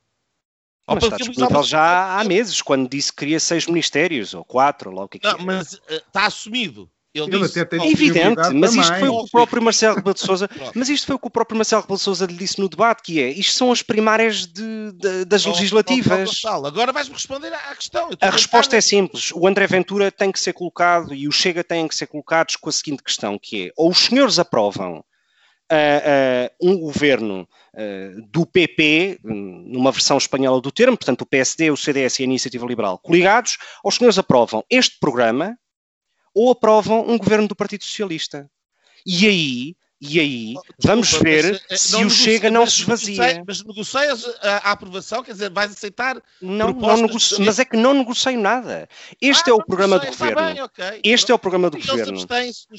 [0.87, 4.97] Mas está disponível já há meses, quando disse que queria seis ministérios, ou quatro, ou
[4.97, 6.91] lá o que é que Não, mas uh, está assumido.
[7.13, 9.61] Ele, Ele disse, até tem "Oh, É evidente, mas isto foi o que o próprio
[9.61, 12.25] Marcelo Rebelo de Sousa, mas isto foi o que o próprio Marcelo Rebelo de Sousa
[12.25, 15.53] lhe disse no debate, que é, isto são as primárias de- de- das oh, oh,
[15.53, 16.29] legislativas.
[16.29, 18.09] Gonçalo, agora vais-me responder à questão.
[18.19, 19.31] A resposta é simples.
[19.33, 22.69] O André Ventura tem que ser colocado e o Chega têm que ser colocados com
[22.69, 25.03] a seguinte questão, que é, ou os senhores aprovam
[25.71, 27.79] ah, ah, um governo ah,
[28.31, 32.65] do PP, numa versão espanhola do termo, portanto o PSD, o CDS e a Iniciativa
[32.65, 35.55] Liberal coligados, ou os senhores aprovam este programa
[36.33, 38.49] ou aprovam um governo do Partido Socialista.
[39.05, 39.75] E aí,
[40.05, 43.43] e aí, vamos Desculpa, ver mas, eh, se não o Chega não se esvazia.
[43.47, 46.21] Mas negocias a, a aprovação, quer dizer, vais aceitar.
[46.41, 48.87] Não, não negocio- de- mas é que não negocio nada.
[49.21, 50.53] Este Ah, é o não programa do negocias, governo.
[50.53, 51.01] bem, ok.
[51.03, 52.25] Este é o programa do se governo.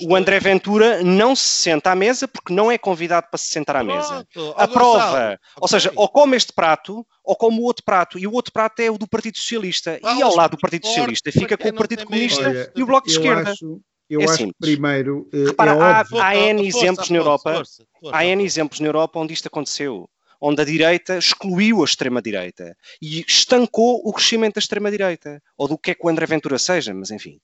[0.03, 0.35] O André.
[0.39, 4.27] Ventura não se senta à mesa porque não é convidado para se sentar à mesa.
[4.33, 8.19] Pronto, ó, Aprova, Gonçalo, ou seja, ou come este prato ou come o outro prato.
[8.19, 9.99] E o outro prato é o do Partido Socialista.
[10.03, 12.71] E ao lado do Partido Socialista fica com o Partido Comunista medo.
[12.77, 13.53] e o Bloco de Esquerda.
[13.53, 14.55] Acho, eu É acho simples.
[14.63, 16.19] que primeiro eh, Repara, é há- óbvio.
[16.21, 17.55] há N Força, exemplos na Europa.
[17.55, 18.47] força, força, Há N força.
[18.47, 20.09] exemplos na Europa onde isto aconteceu.
[20.41, 25.41] Onde a direita excluiu a extrema-direita e estancou o crescimento da extrema-direita.
[25.57, 27.39] Ou do que é que o André Ventura seja, mas enfim.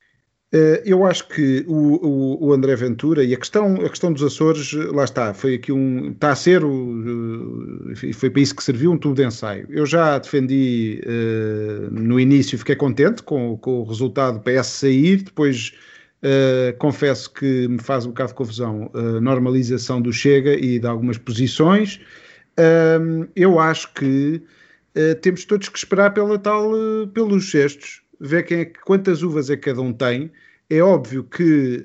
[0.53, 1.75] Eh, Eu acho que o,
[2.07, 5.71] o- o André Ventura e a questão, a questão dos Açores, lá está, foi aqui
[5.73, 6.11] um.
[6.11, 9.67] Está a ser, o, eh, foi para isso que serviu um tubo de ensaio.
[9.71, 15.23] Eu já defendi eh, no início, fiquei contente com, com o resultado do PS sair,
[15.23, 15.73] depois.
[16.23, 20.87] Eh, confesso que me faz um bocado de confusão a normalização do Chega e de
[20.87, 22.01] algumas posições.
[23.35, 24.43] Eu acho que
[24.95, 29.51] eh, temos todos que esperar pela tal, eh, pelos gestos, ver quem é, quantas uvas
[29.51, 30.31] é que cada um tem.
[30.69, 31.85] É óbvio que,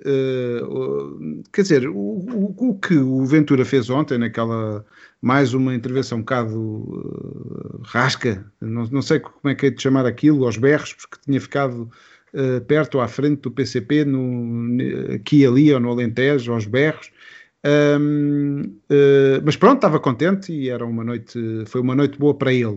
[1.52, 4.86] quer dizer, o, o- o que o Ventura fez ontem, naquela
[5.22, 10.06] mais uma intervenção um bocado rasca, não, não sei como é que é de chamar
[10.06, 11.90] aquilo, aos berros, porque tinha ficado
[12.38, 14.78] eh, perto ou à frente do PCP, no,
[15.14, 17.10] aqui ali, ou no Alentejo, aos berros.
[17.66, 18.62] Um,
[18.92, 22.76] uh, mas pronto, estava contente e era uma noite, foi uma noite boa para ele.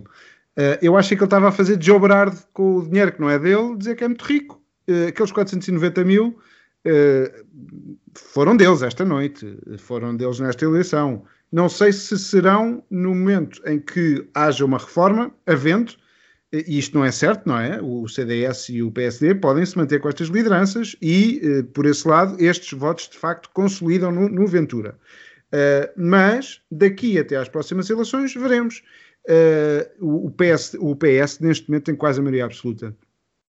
[0.56, 3.20] Uh, eu acho que ele estava a fazer de Joe Brard com o dinheiro que
[3.20, 4.62] não é dele, dizer que é muito rico.
[5.09, 6.38] Aqueles 490 mil
[8.14, 11.24] foram deles esta noite, foram deles nesta eleição.
[11.52, 15.92] Não sei se serão no momento em que haja uma reforma, havendo,
[16.53, 17.80] e isto não é certo, não é?
[17.82, 22.09] O CDS e o PSD podem se manter com estas lideranças e, eh, por esse
[22.09, 24.99] lado, estes votos de facto consolidam no, no Ventura.
[25.49, 28.82] Uh, mas daqui até às próximas eleições veremos.
[29.26, 32.96] Uh, o, PS, o PS neste momento tem quase a maioria absoluta.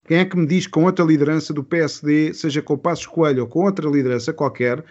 [0.07, 3.05] Quem é que me diz que com outra liderança do PSD, seja com o Passos
[3.05, 4.83] Coelho ou com outra liderança qualquer,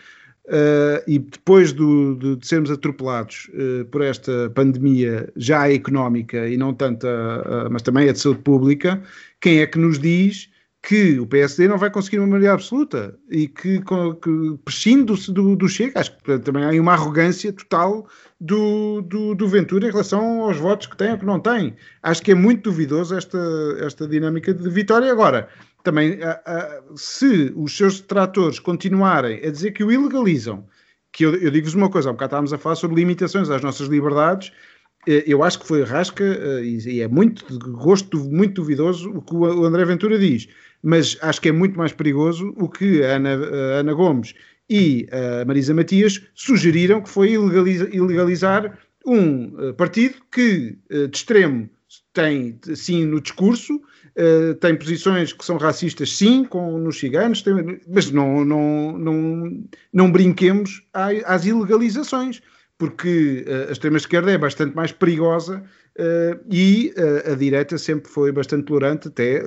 [0.48, 6.56] Uh, e depois do, de, de, sermos atropelados uh, por esta pandemia já económica e
[6.56, 9.02] não tanto, a, a, mas também a de saúde pública,
[9.42, 10.48] quem é que nos diz
[10.82, 15.56] que o PSD não vai conseguir uma maioria absoluta e que, que prescinde do, do,
[15.56, 16.00] do Chega?
[16.00, 18.08] Acho que também há uma arrogância total
[18.40, 21.76] do, do, do, Ventura em relação aos votos que tem ou que não tem.
[22.02, 23.38] Acho que é muito duvidoso esta,
[23.80, 25.10] esta dinâmica de vitória.
[25.10, 25.48] Agora,
[25.88, 26.18] também,
[26.96, 30.66] se os seus detratores continuarem a dizer que o ilegalizam,
[31.10, 33.62] que eu, eu digo-vos uma coisa, há um bocado estávamos a falar sobre limitações às
[33.62, 34.52] nossas liberdades,
[35.06, 36.22] eu acho que foi rasca
[36.62, 40.46] e é muito de gosto muito duvidoso o que o André Ventura diz,
[40.82, 44.34] mas acho que é muito mais perigoso o que a Ana, a Ana Gomes
[44.68, 51.70] e a Marisa Matias sugeriram que foi ilegalizar, ilegalizar um partido que de extremo
[52.12, 53.80] tem sim no discurso,
[54.18, 59.64] Uh, tem posições que são racistas, sim, com, nos ciganos, tem, mas não, não, não,
[59.92, 60.82] não brinquemos
[61.24, 62.42] às ilegalizações,
[62.76, 65.62] porque uh, a extrema-esquerda é bastante mais perigosa
[65.96, 66.92] uh, e
[67.30, 69.40] a direita sempre foi bastante tolerante, até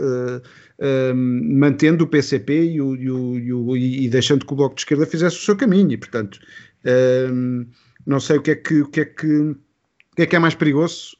[1.13, 5.35] mantendo o PCP e, o, e, o, e, deixando que o Bloco de Esquerda fizesse
[5.35, 5.91] o seu caminho.
[5.91, 6.39] E, portanto,
[8.07, 8.81] não sei o que é que.
[8.81, 9.53] O que é que
[10.11, 11.15] o que é que é mais perigoso?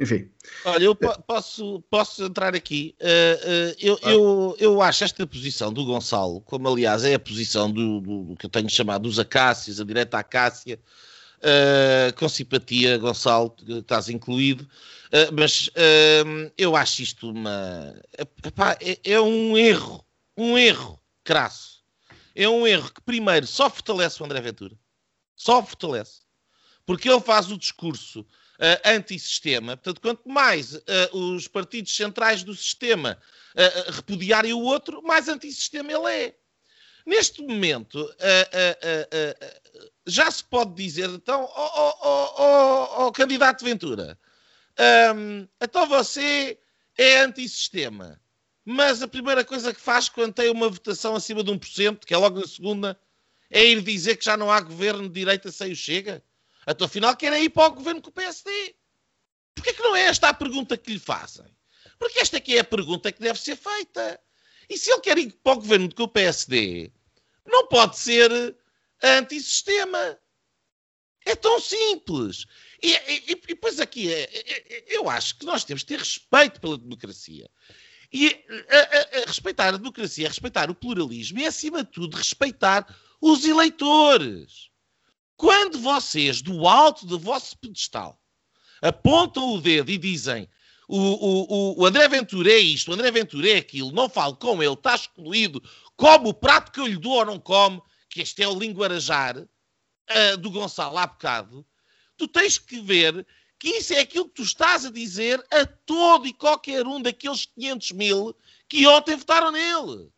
[0.00, 0.30] Enfim.
[0.64, 2.94] Olha, eu posso, posso entrar aqui.
[3.00, 7.68] Uh, uh, eu, eu, eu acho esta posição do Gonçalo, como aliás é a posição
[7.68, 10.78] do, do, do que eu tenho chamado dos acácios, a direita acácia,
[12.16, 14.68] com simpatia, Gonçalo, estás incluído,
[15.32, 15.68] mas
[16.56, 18.00] eu acho isto uma.
[18.44, 20.06] Epá, é, é um erro,
[20.36, 21.82] um erro crasso.
[22.32, 24.78] É um erro que, primeiro, só fortalece o André Ventura.
[25.34, 26.21] Só fortalece
[26.86, 29.76] porque ele faz o discurso uh, antissistema.
[29.76, 33.18] Portanto, quanto mais uh, os partidos centrais do sistema
[33.54, 36.36] uh, repudiarem o outro, mais antissistema ele é.
[37.04, 38.08] Neste momento,
[40.06, 44.16] já se pode dizer, então, ó oh, oh, oh, candidato Ventura,
[45.16, 46.56] um, então você
[46.96, 48.20] é antissistema.
[48.64, 52.16] mas a primeira coisa que faz quando tem uma votação acima de 1%, que é
[52.16, 52.96] logo na segunda,
[53.50, 56.22] é ir dizer que já não há governo de direita sem o Chega?
[56.66, 58.74] Então, afinal, querem ir para o governo com o PSD.
[59.54, 61.46] Porquê que não é esta a pergunta que lhe fazem?
[61.98, 64.20] Porque esta aqui é a pergunta que deve ser feita.
[64.68, 66.90] E se ele quer ir para o governo com o PSD,
[67.46, 68.56] não pode ser
[69.02, 70.18] antissistema.
[71.24, 72.46] É tão simples.
[72.82, 75.98] E, e, e depois aqui, é, é, é, eu acho que nós temos de ter
[75.98, 77.48] respeito pela democracia.
[78.12, 82.16] E a, a, a respeitar a democracia, a respeitar o pluralismo e, acima de tudo,
[82.16, 82.86] respeitar
[83.20, 84.71] os eleitores.
[85.42, 88.16] Quando vocês, do alto do vosso pedestal,
[88.80, 90.48] apontam o dedo e dizem
[90.86, 94.62] o, o, o André Ventura é isto, o André Ventura é aquilo, não falo com
[94.62, 95.60] ele, está excluído,
[95.96, 99.36] come o prato que eu lhe dou ou não come, que este é o linguarajar
[99.36, 101.66] uh, do Gonçalo há bocado,
[102.16, 103.26] tu tens que ver
[103.58, 107.46] que isso é aquilo que tu estás a dizer a todo e qualquer um daqueles
[107.46, 108.36] 500 mil
[108.68, 110.08] que ontem votaram nele.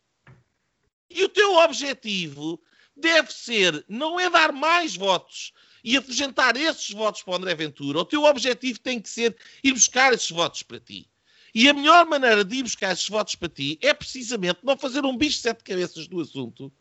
[1.09, 2.61] E o teu objetivo
[2.95, 7.99] deve ser, não é dar mais votos e afugentar esses votos para o André Ventura.
[7.99, 11.07] O teu objetivo tem que ser ir buscar esses votos para ti.
[11.53, 15.05] E a melhor maneira de ir buscar esses votos para ti é precisamente não fazer
[15.05, 16.71] um bicho de sete cabeças do assunto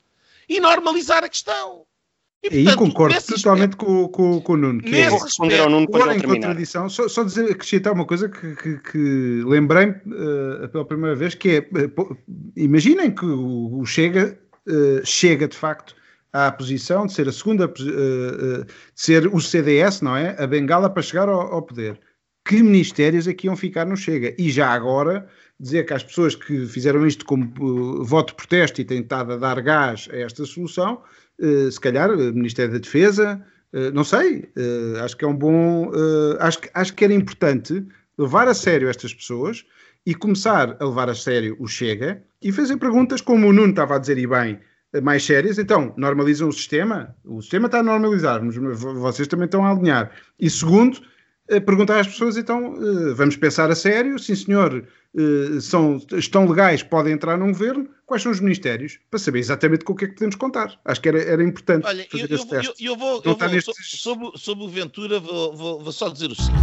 [0.48, 1.86] e normalizar a questão.
[2.42, 4.82] E, portanto, Aí concordo totalmente com, com, com o Nuno.
[4.82, 8.54] Que é, responder ao Nuno para em contradição, só, só dizer, acrescentar uma coisa que,
[8.56, 12.16] que, que lembrei uh, pela primeira vez, que é, uh,
[12.56, 15.94] imaginem que o, o Chega uh, chega de facto
[16.34, 20.34] à posição de ser a segunda, de ser o CDS, não é?
[20.36, 21.98] A bengala para chegar ao, ao poder.
[22.44, 24.34] Que ministérios aqui é iam ficar no Chega?
[24.36, 25.28] E já agora
[25.60, 29.34] dizer que as pessoas que fizeram isto como uh, voto de protesto e têm estado
[29.34, 31.00] a dar gás a esta solução,
[31.70, 33.44] se calhar o Ministério da Defesa,
[33.92, 34.48] não sei,
[35.02, 35.90] acho que é um bom,
[36.38, 37.84] acho, acho que era importante
[38.16, 39.64] levar a sério estas pessoas
[40.06, 43.96] e começar a levar a sério o Chega e fazer perguntas como o Nuno estava
[43.96, 44.60] a dizer e bem,
[45.02, 49.64] mais sérias, então normalizam o sistema, o sistema está a normalizar, mas vocês também estão
[49.64, 50.12] a alinhar.
[50.38, 51.00] E segundo,
[51.66, 52.74] perguntar às pessoas, então,
[53.14, 58.22] vamos pensar a sério, sim senhor, uh, são, estão legais, podem entrar num governo, quais
[58.22, 60.78] são os ministérios, para saber exatamente com o que é que podemos contar.
[60.84, 62.84] Acho que era, era importante Olha, fazer eu, esse eu, teste.
[62.84, 64.00] Eu, eu vou, eu vou nestes...
[64.00, 66.62] sobre, sobre o Ventura, vou, vou, vou só dizer o seguinte.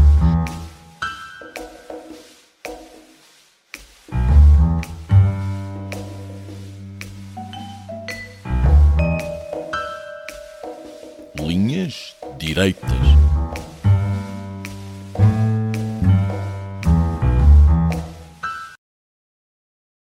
[11.91, 13.20] Linhas direitas.